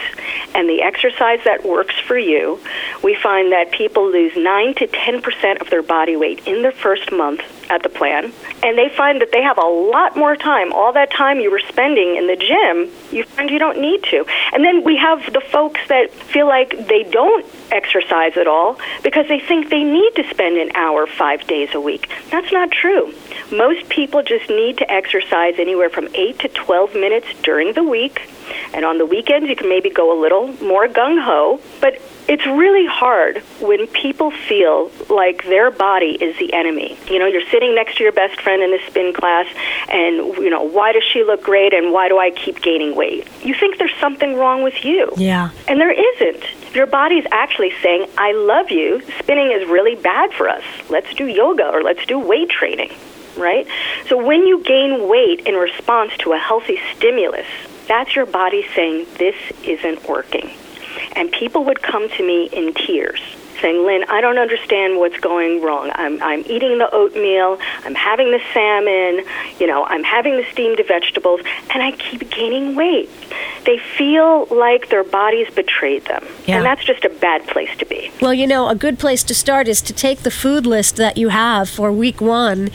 and 0.54 0.68
the 0.68 0.80
exercise 0.82 1.40
that 1.44 1.66
works 1.66 1.98
for 1.98 2.16
you. 2.16 2.60
We 3.02 3.16
find 3.16 3.50
that 3.50 3.72
people 3.72 4.08
lose 4.10 4.32
nine 4.36 4.74
to 4.76 4.86
ten 4.86 5.20
percent 5.20 5.60
of 5.60 5.70
their 5.70 5.82
body 5.82 6.16
weight 6.16 6.46
in 6.46 6.62
their 6.62 6.72
first 6.72 7.10
month 7.10 7.42
at 7.70 7.82
the 7.82 7.88
plan, 7.88 8.32
and 8.62 8.76
they 8.76 8.88
find 8.88 9.20
that 9.20 9.30
they 9.32 9.42
have 9.42 9.56
a 9.56 9.66
lot 9.66 10.16
more 10.16 10.36
time. 10.36 10.72
All 10.72 10.92
that 10.92 11.10
time 11.10 11.40
you 11.40 11.50
were 11.50 11.62
spending 11.68 12.16
in 12.16 12.26
the 12.26 12.36
gym, 12.36 12.90
you 13.10 13.24
find 13.24 13.48
you 13.48 13.58
don't 13.58 13.80
need 13.80 14.02
to. 14.04 14.26
And 14.52 14.64
then 14.64 14.84
we 14.84 14.96
have 14.96 15.32
the 15.32 15.40
folks 15.40 15.80
that 15.88 16.10
feel 16.10 16.46
like 16.46 16.88
they 16.88 17.04
don't 17.04 17.46
exercise 17.70 18.36
at 18.36 18.48
all 18.48 18.78
because 19.02 19.28
they 19.28 19.38
think 19.38 19.70
they 19.70 19.84
need 19.84 20.14
to 20.16 20.28
spend 20.28 20.58
an 20.58 20.72
hour 20.74 21.06
five 21.06 21.46
days 21.46 21.70
a 21.72 21.80
week. 21.80 22.10
That's 22.30 22.52
not 22.52 22.70
true. 22.70 23.14
Most 23.52 23.88
people 23.88 24.22
just 24.22 24.50
need 24.50 24.78
to 24.78 24.90
exercise 24.90 25.54
anywhere 25.58 25.90
from 25.90 26.08
8 26.14 26.38
to 26.40 26.48
12 26.48 26.94
minutes 26.94 27.28
during 27.42 27.72
the 27.74 27.84
week. 27.84 28.28
And 28.74 28.84
on 28.84 28.98
the 28.98 29.06
weekends, 29.06 29.48
you 29.48 29.54
can 29.54 29.68
maybe 29.68 29.90
go 29.90 30.16
a 30.16 30.18
little 30.20 30.48
more 30.62 30.88
gung 30.88 31.22
ho. 31.22 31.60
But 31.80 32.00
it's 32.30 32.46
really 32.46 32.86
hard 32.86 33.38
when 33.60 33.88
people 33.88 34.30
feel 34.30 34.88
like 35.08 35.42
their 35.46 35.68
body 35.72 36.16
is 36.20 36.38
the 36.38 36.52
enemy. 36.52 36.96
You 37.08 37.18
know, 37.18 37.26
you're 37.26 37.46
sitting 37.50 37.74
next 37.74 37.96
to 37.96 38.04
your 38.04 38.12
best 38.12 38.40
friend 38.40 38.62
in 38.62 38.70
the 38.70 38.78
spin 38.86 39.12
class, 39.12 39.48
and, 39.88 40.36
you 40.36 40.48
know, 40.48 40.62
why 40.62 40.92
does 40.92 41.02
she 41.02 41.24
look 41.24 41.42
great 41.42 41.74
and 41.74 41.92
why 41.92 42.08
do 42.08 42.20
I 42.20 42.30
keep 42.30 42.62
gaining 42.62 42.94
weight? 42.94 43.26
You 43.42 43.52
think 43.52 43.78
there's 43.78 43.96
something 43.98 44.36
wrong 44.36 44.62
with 44.62 44.84
you. 44.84 45.12
Yeah. 45.16 45.50
And 45.66 45.80
there 45.80 45.90
isn't. 45.90 46.72
Your 46.72 46.86
body's 46.86 47.24
actually 47.32 47.72
saying, 47.82 48.08
I 48.16 48.30
love 48.30 48.70
you. 48.70 49.02
Spinning 49.18 49.50
is 49.50 49.68
really 49.68 49.96
bad 49.96 50.32
for 50.32 50.48
us. 50.48 50.62
Let's 50.88 51.12
do 51.14 51.26
yoga 51.26 51.68
or 51.68 51.82
let's 51.82 52.06
do 52.06 52.16
weight 52.16 52.48
training, 52.48 52.92
right? 53.36 53.66
So 54.08 54.24
when 54.24 54.46
you 54.46 54.62
gain 54.62 55.08
weight 55.08 55.48
in 55.48 55.56
response 55.56 56.12
to 56.18 56.32
a 56.34 56.38
healthy 56.38 56.78
stimulus, 56.94 57.46
that's 57.88 58.14
your 58.14 58.26
body 58.26 58.64
saying, 58.76 59.06
this 59.18 59.34
isn't 59.64 60.08
working. 60.08 60.52
And 61.16 61.30
people 61.32 61.64
would 61.64 61.82
come 61.82 62.08
to 62.08 62.26
me 62.26 62.48
in 62.52 62.74
tears 62.74 63.20
saying, 63.60 63.84
Lynn, 63.84 64.04
I 64.08 64.20
don't 64.20 64.38
understand 64.38 64.98
what's 64.98 65.18
going 65.20 65.62
wrong. 65.62 65.90
I'm, 65.94 66.22
I'm 66.22 66.40
eating 66.46 66.78
the 66.78 66.88
oatmeal, 66.92 67.58
I'm 67.84 67.94
having 67.94 68.30
the 68.30 68.40
salmon, 68.52 69.24
you 69.58 69.66
know, 69.66 69.84
I'm 69.84 70.02
having 70.02 70.36
the 70.36 70.44
steamed 70.50 70.80
vegetables, 70.86 71.40
and 71.72 71.82
I 71.82 71.92
keep 71.92 72.30
gaining 72.30 72.74
weight. 72.74 73.10
They 73.66 73.78
feel 73.78 74.46
like 74.46 74.88
their 74.88 75.04
bodies 75.04 75.48
betrayed 75.54 76.06
them. 76.06 76.26
Yeah. 76.46 76.56
And 76.56 76.64
that's 76.64 76.84
just 76.84 77.04
a 77.04 77.10
bad 77.10 77.46
place 77.46 77.70
to 77.78 77.84
be. 77.84 78.10
Well, 78.20 78.34
you 78.34 78.46
know, 78.46 78.68
a 78.68 78.74
good 78.74 78.98
place 78.98 79.22
to 79.24 79.34
start 79.34 79.68
is 79.68 79.82
to 79.82 79.92
take 79.92 80.20
the 80.20 80.30
food 80.30 80.66
list 80.66 80.96
that 80.96 81.16
you 81.16 81.28
have 81.28 81.68
for 81.68 81.92
week 81.92 82.20
one 82.20 82.70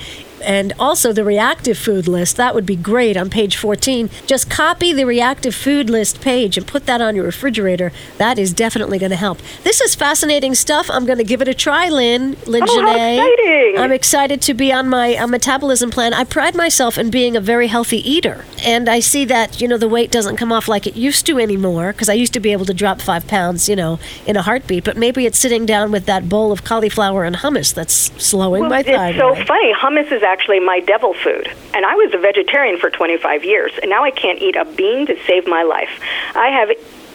and 0.46 0.74
also 0.80 1.12
the 1.12 1.24
reactive 1.24 1.78
food 1.78 2.08
list. 2.08 2.38
That 2.38 2.56
would 2.56 2.66
be 2.66 2.76
great 2.76 3.18
on 3.18 3.30
page 3.30 3.58
14. 3.58 4.10
Just 4.26 4.50
copy 4.50 4.94
the 4.94 5.06
reactive 5.06 5.56
food 5.56 5.90
list 5.90 6.22
page 6.22 6.58
and 6.58 6.66
put 6.66 6.86
that 6.86 7.02
on 7.02 7.16
your 7.16 7.26
refrigerator. 7.26 7.92
That 8.18 8.38
is 8.38 8.54
definitely 8.54 9.00
going 9.00 9.10
to 9.10 9.18
help. 9.18 9.40
This 9.64 9.82
is 9.82 9.96
fascinating 9.96 10.56
stuff. 10.56 10.90
I'm 10.90 11.06
going 11.06 11.18
to 11.18 11.24
give 11.24 11.42
it 11.42 11.48
a 11.48 11.54
try, 11.54 11.90
Lynn. 11.90 12.38
Lynn 12.46 12.64
oh, 12.68 12.82
how 12.82 12.92
exciting. 12.92 13.78
I'm 13.78 13.92
excited 13.92 14.42
to 14.44 14.54
be 14.54 14.72
on 14.72 14.88
my 14.88 15.16
uh, 15.16 15.28
metabolism 15.28 15.90
plan. 15.90 16.14
I 16.14 16.24
pride 16.24 16.56
myself 16.56 16.98
in 16.98 17.10
being 17.10 17.36
a 17.36 17.42
very 17.42 17.68
healthy 17.68 17.98
eater, 18.10 18.46
and 18.64 18.88
I 18.88 19.00
see 19.00 19.26
that 19.26 19.60
you 19.60 19.68
know 19.68 19.78
the 19.78 19.90
weight 19.90 20.12
doesn't 20.12 20.38
come 20.38 20.52
off 20.52 20.68
like 20.68 20.86
it 20.86 20.96
used 20.96 21.26
to 21.26 21.40
anymore 21.40 21.92
because 21.92 22.10
I 22.10 22.14
used 22.14 22.34
to 22.34 22.40
be 22.40 22.52
able 22.52 22.66
to 22.66 22.74
drop 22.74 23.02
five 23.02 23.28
pounds, 23.28 23.68
you 23.68 23.76
know, 23.76 24.00
in 24.26 24.38
a 24.38 24.42
heartbeat. 24.42 24.84
But 24.84 24.98
maybe 24.98 25.26
it's 25.26 25.40
sitting 25.40 25.66
down 25.66 25.92
with 25.92 26.06
that 26.06 26.30
bowl 26.30 26.52
of 26.52 26.64
cauliflower 26.64 27.24
and 27.24 27.38
hummus 27.38 27.74
that's 27.74 27.96
slowing 28.24 28.62
well, 28.62 28.70
my 28.70 28.84
thyroid. 28.84 29.16
It's 29.16 29.20
so 29.20 29.46
funny. 29.46 29.74
Hummus 29.74 30.12
is 30.12 30.24
actually 30.24 30.35
my 30.48 30.80
devil 30.80 31.14
food, 31.14 31.52
and 31.74 31.86
I 31.86 31.96
was 31.96 32.14
a 32.14 32.18
vegetarian 32.18 32.80
for 32.80 32.90
25 32.90 33.44
years, 33.44 33.72
and 33.82 33.90
now 33.90 34.04
I 34.04 34.12
can't 34.12 34.40
eat 34.42 34.56
a 34.56 34.66
bean 34.66 35.06
to 35.08 35.16
save 35.26 35.48
my 35.48 35.64
life. 35.64 36.00
I 36.36 36.50
have 36.50 36.70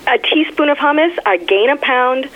a 0.06 0.18
teaspoon 0.18 0.68
of 0.68 0.78
hummus, 0.78 1.18
I 1.26 1.36
gain 1.36 1.70
a 1.70 1.76
pound 1.76 2.28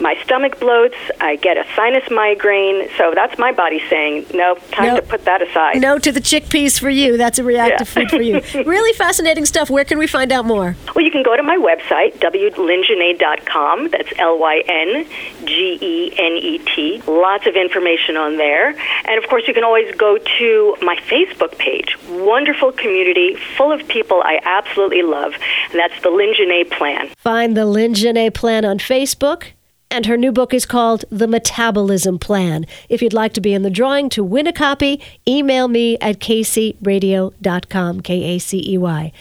my 0.00 0.16
stomach 0.24 0.58
bloats, 0.58 0.96
I 1.20 1.36
get 1.36 1.56
a 1.56 1.64
sinus 1.74 2.08
migraine. 2.10 2.88
So 2.96 3.12
that's 3.14 3.38
my 3.38 3.52
body 3.52 3.82
saying, 3.88 4.26
no, 4.34 4.56
time 4.72 4.94
no, 4.94 4.96
to 4.96 5.02
put 5.02 5.24
that 5.24 5.42
aside. 5.42 5.80
No 5.80 5.98
to 5.98 6.12
the 6.12 6.20
chickpeas 6.20 6.78
for 6.78 6.90
you. 6.90 7.16
That's 7.16 7.38
a 7.38 7.44
reactive 7.44 7.88
yeah. 7.88 7.94
food 7.94 8.10
for 8.10 8.22
you. 8.22 8.40
really 8.64 8.92
fascinating 8.94 9.44
stuff. 9.46 9.70
Where 9.70 9.84
can 9.84 9.98
we 9.98 10.06
find 10.06 10.32
out 10.32 10.44
more? 10.44 10.76
Well, 10.94 11.04
you 11.04 11.10
can 11.10 11.22
go 11.22 11.36
to 11.36 11.42
my 11.42 11.56
website, 11.56 12.18
wlyngenet.com. 12.18 13.88
That's 13.90 14.12
L 14.18 14.38
Y 14.38 14.62
N 14.66 15.06
G 15.44 15.78
E 15.80 16.14
N 16.16 16.32
E 16.32 16.58
T. 16.58 17.02
Lots 17.06 17.46
of 17.46 17.56
information 17.56 18.16
on 18.16 18.36
there. 18.36 18.68
And 19.04 19.22
of 19.22 19.28
course, 19.28 19.46
you 19.46 19.54
can 19.54 19.64
always 19.64 19.94
go 19.96 20.18
to 20.18 20.76
my 20.82 20.96
Facebook 20.96 21.56
page. 21.58 21.96
Wonderful 22.08 22.72
community 22.72 23.36
full 23.56 23.72
of 23.72 23.86
people 23.88 24.22
I 24.24 24.40
absolutely 24.44 25.02
love. 25.02 25.34
And 25.70 25.78
that's 25.78 26.00
the 26.02 26.10
Lynn 26.10 26.34
Plan. 26.70 27.08
Find 27.16 27.56
the 27.56 27.66
Lynn 27.66 27.94
Plan 28.32 28.64
on 28.64 28.78
Facebook 28.78 29.52
and 29.94 30.06
her 30.06 30.16
new 30.16 30.32
book 30.32 30.52
is 30.52 30.66
called 30.66 31.04
The 31.10 31.28
Metabolism 31.28 32.18
Plan. 32.18 32.66
If 32.88 33.00
you'd 33.00 33.12
like 33.12 33.32
to 33.34 33.40
be 33.40 33.54
in 33.54 33.62
the 33.62 33.70
drawing 33.70 34.08
to 34.10 34.24
win 34.24 34.48
a 34.48 34.52
copy, 34.52 35.00
email 35.26 35.68
me 35.68 35.96
at 36.00 36.18
kaceyradio.com, 36.18 38.00
K 38.00 38.22
A 38.24 38.38
C 38.40 38.72
E 38.72 38.76
Y. 38.76 39.12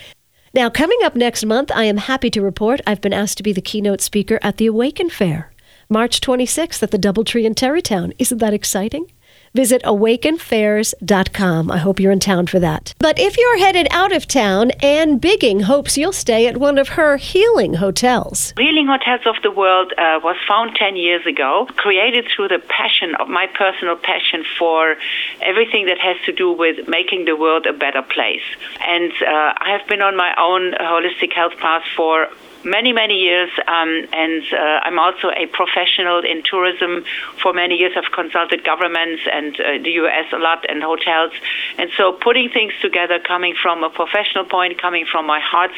Now, 0.52 0.72
coming 0.72 0.98
up 1.04 1.16
next 1.16 1.46
month, 1.46 1.72
I 1.76 1.84
am 1.84 1.98
happy 1.98 2.32
to 2.32 2.42
report 2.42 2.82
I've 2.88 3.02
been 3.02 3.14
asked 3.14 3.38
to 3.38 3.44
be 3.44 3.54
the 3.54 3.62
keynote 3.62 4.02
speaker 4.02 4.40
at 4.42 4.58
the 4.58 4.66
Awaken 4.66 5.12
Fair, 5.12 5.54
March 5.90 6.20
26th 6.22 6.82
at 6.82 6.90
the 6.90 6.98
Doubletree 6.98 7.44
in 7.44 7.54
Tarrytown. 7.54 8.12
Isn't 8.18 8.40
that 8.40 8.56
exciting? 8.56 9.12
Visit 9.54 9.84
awakenfairs.com. 9.84 11.72
I 11.72 11.78
hope 11.78 12.00
you're 12.00 12.12
in 12.12 12.20
town 12.20 12.48
for 12.48 12.60
that. 12.60 12.96
But 12.98 13.20
if 13.20 13.38
you're 13.38 13.60
headed 13.60 13.88
out 13.92 14.12
of 14.12 14.28
town, 14.28 14.72
Anne 14.82 15.20
Biging 15.20 15.62
hopes 15.62 15.96
you'll 15.96 16.12
stay 16.12 16.48
at 16.48 16.58
one 16.58 16.80
of 16.80 16.90
her 16.90 17.18
healing 17.18 17.76
hotels. 17.76 18.54
Healing 18.58 18.88
Hotels 18.88 19.22
of 19.28 19.36
the 19.44 19.52
World 19.52 19.94
uh, 19.94 20.20
was 20.24 20.36
found 20.48 20.76
10 20.76 20.96
years 20.96 21.26
ago, 21.28 21.68
created 21.76 22.26
through 22.36 22.48
the 22.48 22.60
passion 22.68 23.14
of 23.20 23.28
my 23.28 23.46
personal 23.48 23.96
passion 23.96 24.44
for 24.58 24.96
everything 25.42 25.86
that 25.86 26.00
has 26.00 26.18
to 26.26 26.32
do 26.32 26.52
with 26.52 26.88
making 26.88 27.26
the 27.26 27.36
world 27.36 27.68
a 27.68 27.74
better 27.74 28.02
place. 28.02 28.42
And 28.88 29.12
uh, 29.22 29.54
I 29.58 29.78
have 29.78 29.88
been 29.88 30.02
on 30.02 30.18
my 30.18 30.34
own 30.38 30.74
holistic 30.74 31.32
health 31.34 31.58
path 31.60 31.84
for 31.96 32.28
many, 32.64 32.94
many 32.94 33.20
years, 33.20 33.50
um, 33.68 34.08
and 34.14 34.44
uh, 34.54 34.58
I'm 34.84 35.00
also 35.00 35.30
a 35.30 35.46
professional 35.48 36.20
in 36.20 36.44
tourism. 36.44 37.06
For 37.42 37.54
many 37.54 37.76
years, 37.76 37.94
I've 37.96 38.12
consulted 38.12 38.64
governments 38.64 39.24
and 39.32 39.60
uh, 39.60 39.84
the 39.84 39.92
U.S. 40.04 40.26
a 40.32 40.38
lot 40.38 40.66
and 40.70 40.82
hotels, 40.82 41.32
and 41.78 41.90
so 41.98 42.14
putting 42.14 42.50
things 42.50 42.74
together, 42.82 43.20
coming 43.20 43.56
from 43.62 43.84
a 43.84 43.90
professional 43.90 44.46
point, 44.46 44.82
coming 44.82 45.06
from 45.06 45.26
my 45.26 45.40
heart's 45.40 45.78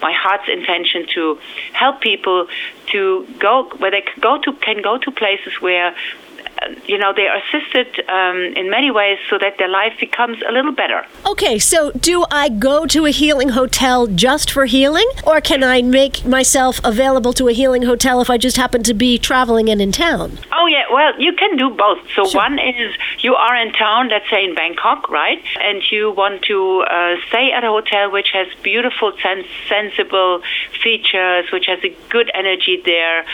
my 0.00 0.12
heart's 0.12 0.48
intention 0.48 1.06
to 1.14 1.38
help 1.72 2.00
people 2.00 2.46
to 2.92 3.26
go 3.38 3.70
where 3.78 3.90
they 3.90 4.04
go 4.20 4.38
to 4.38 4.52
can 4.52 4.82
go 4.82 4.98
to 4.98 5.10
places 5.10 5.54
where 5.60 5.94
you 6.86 6.98
know, 6.98 7.12
they 7.12 7.26
are 7.26 7.38
assisted 7.38 8.08
um, 8.08 8.36
in 8.56 8.70
many 8.70 8.90
ways 8.90 9.18
so 9.28 9.38
that 9.38 9.58
their 9.58 9.68
life 9.68 9.94
becomes 9.98 10.38
a 10.48 10.52
little 10.52 10.72
better. 10.72 11.04
Okay, 11.26 11.58
so 11.58 11.90
do 11.92 12.24
I 12.30 12.48
go 12.48 12.86
to 12.86 13.06
a 13.06 13.10
healing 13.10 13.50
hotel 13.50 14.06
just 14.06 14.50
for 14.50 14.66
healing, 14.66 15.08
or 15.26 15.40
can 15.40 15.62
I 15.64 15.82
make 15.82 16.24
myself 16.24 16.80
available 16.84 17.32
to 17.34 17.48
a 17.48 17.52
healing 17.52 17.82
hotel 17.82 18.20
if 18.20 18.30
I 18.30 18.38
just 18.38 18.56
happen 18.56 18.82
to 18.84 18.94
be 18.94 19.18
traveling 19.18 19.68
and 19.68 19.80
in 19.80 19.92
town? 19.92 20.38
Oh, 20.52 20.66
yeah, 20.66 20.84
well, 20.92 21.20
you 21.20 21.32
can 21.32 21.56
do 21.56 21.70
both. 21.70 21.98
So, 22.14 22.26
sure. 22.26 22.40
one 22.40 22.58
is 22.58 22.94
you 23.20 23.34
are 23.34 23.56
in 23.56 23.72
town, 23.72 24.08
let's 24.08 24.28
say 24.30 24.44
in 24.44 24.54
Bangkok, 24.54 25.08
right? 25.08 25.42
And 25.60 25.82
you 25.90 26.12
want 26.12 26.42
to 26.42 26.80
uh, 26.82 27.16
stay 27.28 27.52
at 27.52 27.64
a 27.64 27.68
hotel 27.68 28.10
which 28.10 28.30
has 28.32 28.46
beautiful, 28.62 29.12
sens- 29.22 29.46
sensible 29.68 30.42
features, 30.82 31.50
which 31.52 31.66
has 31.66 31.78
a 31.84 31.94
good 32.10 32.30
energy 32.34 32.80
there. 32.84 33.24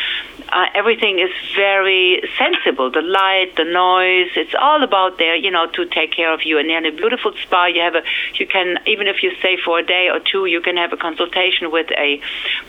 Uh, 0.50 0.66
everything 0.74 1.18
is 1.18 1.30
very 1.54 2.22
sensible. 2.38 2.90
The 2.90 3.02
light, 3.02 3.54
the 3.56 3.64
noise. 3.64 4.30
It's 4.36 4.54
all 4.58 4.82
about 4.82 5.18
there, 5.18 5.36
you 5.36 5.50
know, 5.50 5.66
to 5.66 5.84
take 5.86 6.12
care 6.12 6.32
of 6.32 6.44
you. 6.44 6.58
And 6.58 6.70
in 6.70 6.86
a 6.86 6.92
beautiful 6.92 7.32
spa, 7.42 7.66
you 7.66 7.80
have 7.80 7.94
a, 7.94 8.02
you 8.34 8.46
can 8.46 8.78
even 8.86 9.06
if 9.06 9.22
you 9.22 9.34
stay 9.38 9.56
for 9.62 9.78
a 9.78 9.82
day 9.82 10.08
or 10.08 10.20
two, 10.20 10.46
you 10.46 10.60
can 10.60 10.76
have 10.76 10.92
a 10.92 10.96
consultation 10.96 11.70
with 11.70 11.90
a 11.92 12.20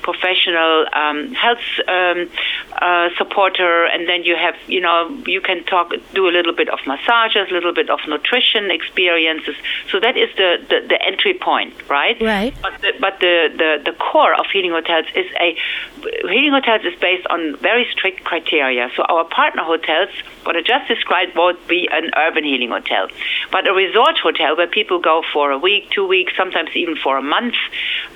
professional 0.02 0.86
um, 0.94 1.34
health 1.34 1.60
um, 1.88 2.30
uh, 2.82 3.10
supporter, 3.18 3.86
and 3.86 4.08
then 4.08 4.24
you 4.24 4.36
have, 4.36 4.56
you 4.68 4.82
know, 4.82 5.10
you 5.26 5.42
can 5.42 5.64
talk, 5.64 5.92
do 6.14 6.28
a 6.28 6.34
little 6.38 6.54
bit 6.54 6.70
of 6.70 6.80
massages, 6.86 7.50
a 7.50 7.54
little 7.54 7.74
bit 7.74 7.90
of 7.90 8.00
nutrition 8.08 8.72
experiences. 8.72 9.56
So 9.92 10.00
that 10.00 10.18
is 10.18 10.30
the 10.36 10.58
the, 10.70 10.88
the 10.88 11.02
entry 11.02 11.34
point, 11.34 11.74
right? 11.90 12.20
Right. 12.22 12.54
But 12.62 12.82
the, 12.82 12.94
but 13.00 13.20
the, 13.20 13.50
the 13.56 13.92
the 13.92 13.98
core 13.98 14.34
of 14.34 14.46
healing 14.52 14.72
hotels 14.72 15.06
is 15.16 15.28
a 15.40 15.56
healing 16.28 16.52
hotels 16.52 16.82
is 16.86 16.98
based 17.00 17.28
on 17.28 17.58
very 17.70 17.86
strict 17.92 18.24
criteria. 18.24 18.90
So 18.96 19.02
our 19.04 19.26
partner 19.26 19.64
hotels 19.64 20.10
what 20.44 20.56
I 20.56 20.62
just 20.62 20.88
described 20.88 21.34
would 21.36 21.60
be 21.68 21.88
an 21.92 22.10
urban 22.16 22.44
healing 22.44 22.70
hotel. 22.70 23.08
But 23.52 23.68
a 23.68 23.74
resort 23.74 24.18
hotel 24.18 24.56
where 24.56 24.68
people 24.68 25.00
go 25.00 25.22
for 25.34 25.52
a 25.52 25.58
week, 25.58 25.90
two 25.92 26.08
weeks, 26.08 26.34
sometimes 26.36 26.70
even 26.76 26.96
for 26.96 27.18
a 27.18 27.22
month, 27.22 27.56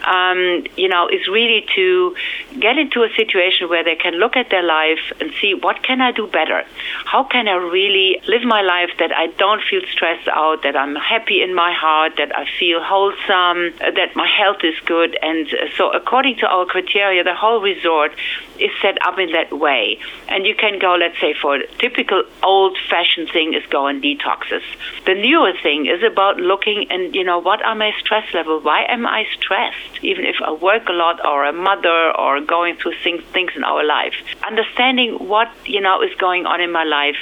um, 0.06 0.66
you 0.76 0.88
know, 0.88 1.08
is 1.08 1.28
really 1.28 1.66
to 1.76 2.16
get 2.60 2.78
into 2.78 3.04
a 3.04 3.10
situation 3.16 3.70
where 3.70 3.84
they 3.84 3.96
can 3.96 4.14
look 4.14 4.36
at 4.36 4.50
their 4.50 4.64
life 4.64 5.04
and 5.20 5.32
see 5.42 5.54
what 5.54 5.84
can 5.84 6.02
I 6.02 6.12
do 6.12 6.28
better? 6.28 6.64
How 7.06 7.24
can 7.24 7.48
I 7.48 7.56
really 7.56 8.22
live 8.28 8.44
my 8.44 8.62
life 8.62 8.92
that 9.00 9.12
I 9.16 9.28
don't 9.28 9.62
feel 9.70 9.82
stressed 9.92 10.28
out, 10.30 10.64
that 10.64 10.76
I'm 10.76 10.96
happy 10.96 11.42
in 11.44 11.54
my 11.54 11.74
heart, 11.74 12.14
that 12.18 12.36
I 12.36 12.46
feel 12.60 12.82
wholesome, 12.82 13.60
that 13.80 14.16
my 14.16 14.28
health 14.28 14.62
is 14.64 14.76
good. 14.86 15.18
And 15.22 15.48
so 15.78 15.92
according 15.92 16.38
to 16.38 16.48
our 16.48 16.66
criteria, 16.66 17.24
the 17.24 17.36
whole 17.36 17.62
resort 17.62 18.12
is 18.60 18.72
set 18.82 18.98
up 19.06 19.20
in 19.20 19.32
that 19.34 19.43
way. 19.52 20.00
And 20.28 20.46
you 20.46 20.56
can 20.56 20.80
go, 20.80 20.96
let's 20.96 21.20
say, 21.20 21.34
for 21.40 21.60
typical 21.80 22.24
old 22.44 22.78
fashioned 22.90 23.30
thing 23.32 23.54
is 23.54 23.64
go 23.70 23.88
on 23.88 24.02
detoxes. 24.02 24.64
The 25.06 25.16
newer 25.16 25.54
thing 25.62 25.86
is 25.88 26.04
about 26.04 26.38
looking 26.38 26.88
and, 26.90 27.14
you 27.16 27.24
know, 27.24 27.40
what 27.40 27.64
are 27.64 27.76
my 27.76 27.92
stress 28.00 28.34
level? 28.34 28.60
Why 28.60 28.86
am 28.88 29.06
I 29.06 29.26
stressed? 29.34 30.04
Even 30.04 30.26
if 30.26 30.36
I 30.46 30.52
work 30.52 30.88
a 30.90 30.94
lot 30.94 31.26
or 31.26 31.46
a 31.46 31.54
mother 31.54 32.16
or 32.18 32.40
going 32.42 32.78
through 32.78 32.96
things, 33.04 33.24
things 33.34 33.52
in 33.56 33.64
our 33.64 33.84
life. 33.84 34.14
Understanding 34.46 35.16
what, 35.28 35.50
you 35.66 35.82
know, 35.82 36.02
is 36.02 36.14
going 36.16 36.46
on 36.46 36.62
in 36.62 36.72
my 36.72 36.84
life 36.84 37.18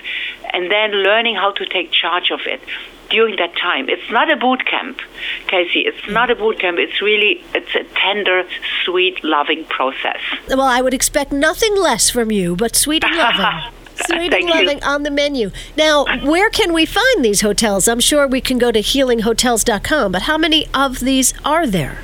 and 0.53 0.71
then 0.71 0.91
learning 0.91 1.35
how 1.35 1.51
to 1.51 1.65
take 1.65 1.91
charge 1.91 2.31
of 2.31 2.41
it 2.45 2.61
during 3.11 3.35
that 3.37 3.55
time. 3.57 3.89
It's 3.89 4.09
not 4.11 4.31
a 4.31 4.35
boot 4.35 4.65
camp, 4.65 4.99
Kacey. 5.47 5.85
It's 5.85 6.07
not 6.09 6.31
a 6.31 6.35
boot 6.35 6.59
camp. 6.59 6.79
It's 6.79 7.01
really 7.01 7.43
it's 7.53 7.73
a 7.75 7.83
tender, 7.95 8.43
sweet, 8.83 9.23
loving 9.23 9.65
process. 9.65 10.19
Well, 10.47 10.61
I 10.61 10.81
would 10.81 10.93
expect 10.93 11.31
nothing 11.31 11.75
less 11.77 12.09
from 12.09 12.31
you, 12.31 12.55
but 12.55 12.75
sweet 12.75 13.03
and 13.03 13.15
loving. 13.15 13.71
Sweet 14.07 14.33
and 14.33 14.49
loving 14.49 14.77
you. 14.79 14.83
on 14.87 15.03
the 15.03 15.11
menu. 15.11 15.51
Now, 15.77 16.05
where 16.23 16.49
can 16.49 16.73
we 16.73 16.85
find 16.87 17.23
these 17.23 17.41
hotels? 17.41 17.87
I'm 17.87 17.99
sure 17.99 18.27
we 18.27 18.41
can 18.41 18.57
go 18.57 18.71
to 18.71 18.79
healinghotels.com, 18.79 20.11
but 20.11 20.23
how 20.23 20.39
many 20.39 20.67
of 20.73 21.01
these 21.01 21.35
are 21.45 21.67
there? 21.67 21.99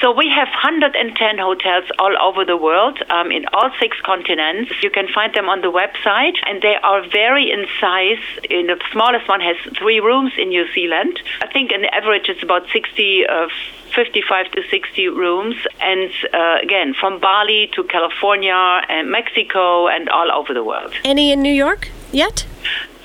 So 0.00 0.12
we 0.12 0.28
have 0.28 0.48
110 0.48 1.38
hotels 1.38 1.84
all 1.98 2.14
over 2.20 2.44
the 2.44 2.56
world 2.56 2.98
um, 3.10 3.32
in 3.32 3.46
all 3.54 3.70
six 3.80 3.96
continents. 4.04 4.70
You 4.82 4.90
can 4.90 5.08
find 5.08 5.34
them 5.34 5.48
on 5.48 5.62
the 5.62 5.72
website, 5.72 6.36
and 6.46 6.60
they 6.60 6.76
are 6.82 7.08
very 7.08 7.50
in 7.50 7.66
size. 7.80 8.18
In 8.50 8.66
the 8.66 8.78
smallest 8.92 9.26
one 9.28 9.40
has 9.40 9.56
three 9.78 10.00
rooms 10.00 10.32
in 10.36 10.48
New 10.50 10.66
Zealand. 10.74 11.18
I 11.40 11.46
think 11.46 11.72
on 11.72 11.84
average 11.86 12.28
it's 12.28 12.42
about 12.42 12.66
60. 12.72 13.26
Uh, 13.26 13.48
55 13.94 14.50
to 14.50 14.62
60 14.68 15.08
rooms, 15.08 15.56
and 15.80 16.10
uh, 16.34 16.58
again, 16.62 16.92
from 16.92 17.18
Bali 17.18 17.70
to 17.74 17.82
California 17.84 18.82
and 18.90 19.10
Mexico 19.10 19.88
and 19.88 20.10
all 20.10 20.30
over 20.30 20.52
the 20.52 20.62
world. 20.62 20.92
Any 21.02 21.32
in 21.32 21.40
New 21.40 21.54
York 21.54 21.88
yet? 22.12 22.44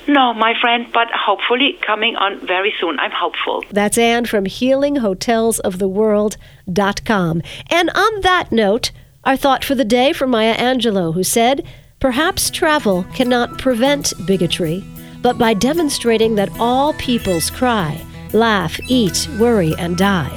No, 0.08 0.34
my 0.34 0.56
friend, 0.60 0.88
but 0.94 1.08
hopefully 1.14 1.78
coming 1.86 2.16
on 2.16 2.40
very 2.46 2.74
soon. 2.80 2.98
I'm 3.00 3.12
hopeful. 3.12 3.64
That's 3.72 3.98
Anne 3.98 4.26
from 4.26 4.46
healinghotelsoftheworld.com. 4.46 7.42
And 7.70 7.90
on 7.92 8.22
that 8.22 8.52
note, 8.52 8.92
our 9.24 9.38
thought 9.38 9.64
for 9.64 9.76
the 9.76 9.86
day 9.86 10.12
from 10.14 10.32
Maya 10.32 10.58
Angelou, 10.58 11.14
who 11.14 11.24
said, 11.24 11.64
Perhaps 12.00 12.50
travel 12.50 13.04
cannot 13.14 13.60
prevent 13.60 14.14
bigotry, 14.26 14.84
but 15.22 15.38
by 15.38 15.54
demonstrating 15.54 16.34
that 16.36 16.50
all 16.60 16.94
peoples 16.94 17.52
cry, 17.52 18.04
laugh, 18.34 18.80
eat, 18.88 19.28
worry, 19.40 19.76
and 19.78 19.98
die. 19.98 20.36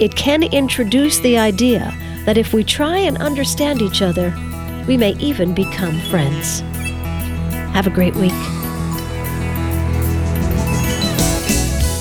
It 0.00 0.16
can 0.16 0.42
introduce 0.42 1.20
the 1.20 1.38
idea 1.38 1.94
that 2.24 2.36
if 2.36 2.52
we 2.52 2.64
try 2.64 2.98
and 2.98 3.16
understand 3.18 3.80
each 3.80 4.02
other, 4.02 4.34
we 4.88 4.96
may 4.96 5.12
even 5.18 5.54
become 5.54 6.00
friends. 6.10 6.64
Have 7.74 7.86
a 7.86 7.90
great 7.90 8.16
week. 8.16 8.32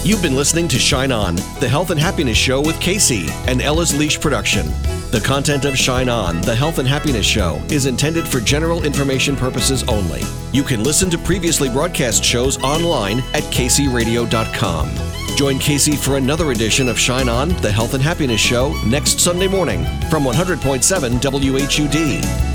You've 0.05 0.21
been 0.21 0.35
listening 0.35 0.67
to 0.67 0.77
Shine 0.77 1.13
On, 1.13 1.37
the 1.61 1.69
health 1.69 1.89
and 1.89 1.97
happiness 1.97 2.37
show 2.37 2.59
with 2.59 2.75
Kacey, 2.81 3.29
and 3.47 3.61
Ella's 3.61 3.97
Leash 3.97 4.19
production. 4.19 4.67
The 5.11 5.23
content 5.23 5.63
of 5.63 5.77
Shine 5.77 6.09
On, 6.09 6.41
the 6.41 6.53
health 6.53 6.77
and 6.77 6.85
happiness 6.85 7.25
show, 7.25 7.61
is 7.69 7.85
intended 7.85 8.27
for 8.27 8.41
general 8.41 8.83
information 8.83 9.37
purposes 9.37 9.81
only. 9.83 10.21
You 10.51 10.63
can 10.63 10.83
listen 10.83 11.09
to 11.09 11.17
previously 11.17 11.69
broadcast 11.69 12.21
shows 12.21 12.61
online 12.61 13.19
at 13.33 13.43
kaceyradio.com. 13.43 14.89
Join 15.37 15.55
Kacey 15.55 15.97
for 15.97 16.17
another 16.17 16.51
edition 16.51 16.89
of 16.89 16.99
Shine 16.99 17.29
On, 17.29 17.47
the 17.61 17.71
health 17.71 17.93
and 17.93 18.03
happiness 18.03 18.41
show, 18.41 18.73
next 18.83 19.21
Sunday 19.21 19.47
morning 19.47 19.85
from 20.09 20.25
100.7 20.25 21.21
WHUD. 21.21 22.52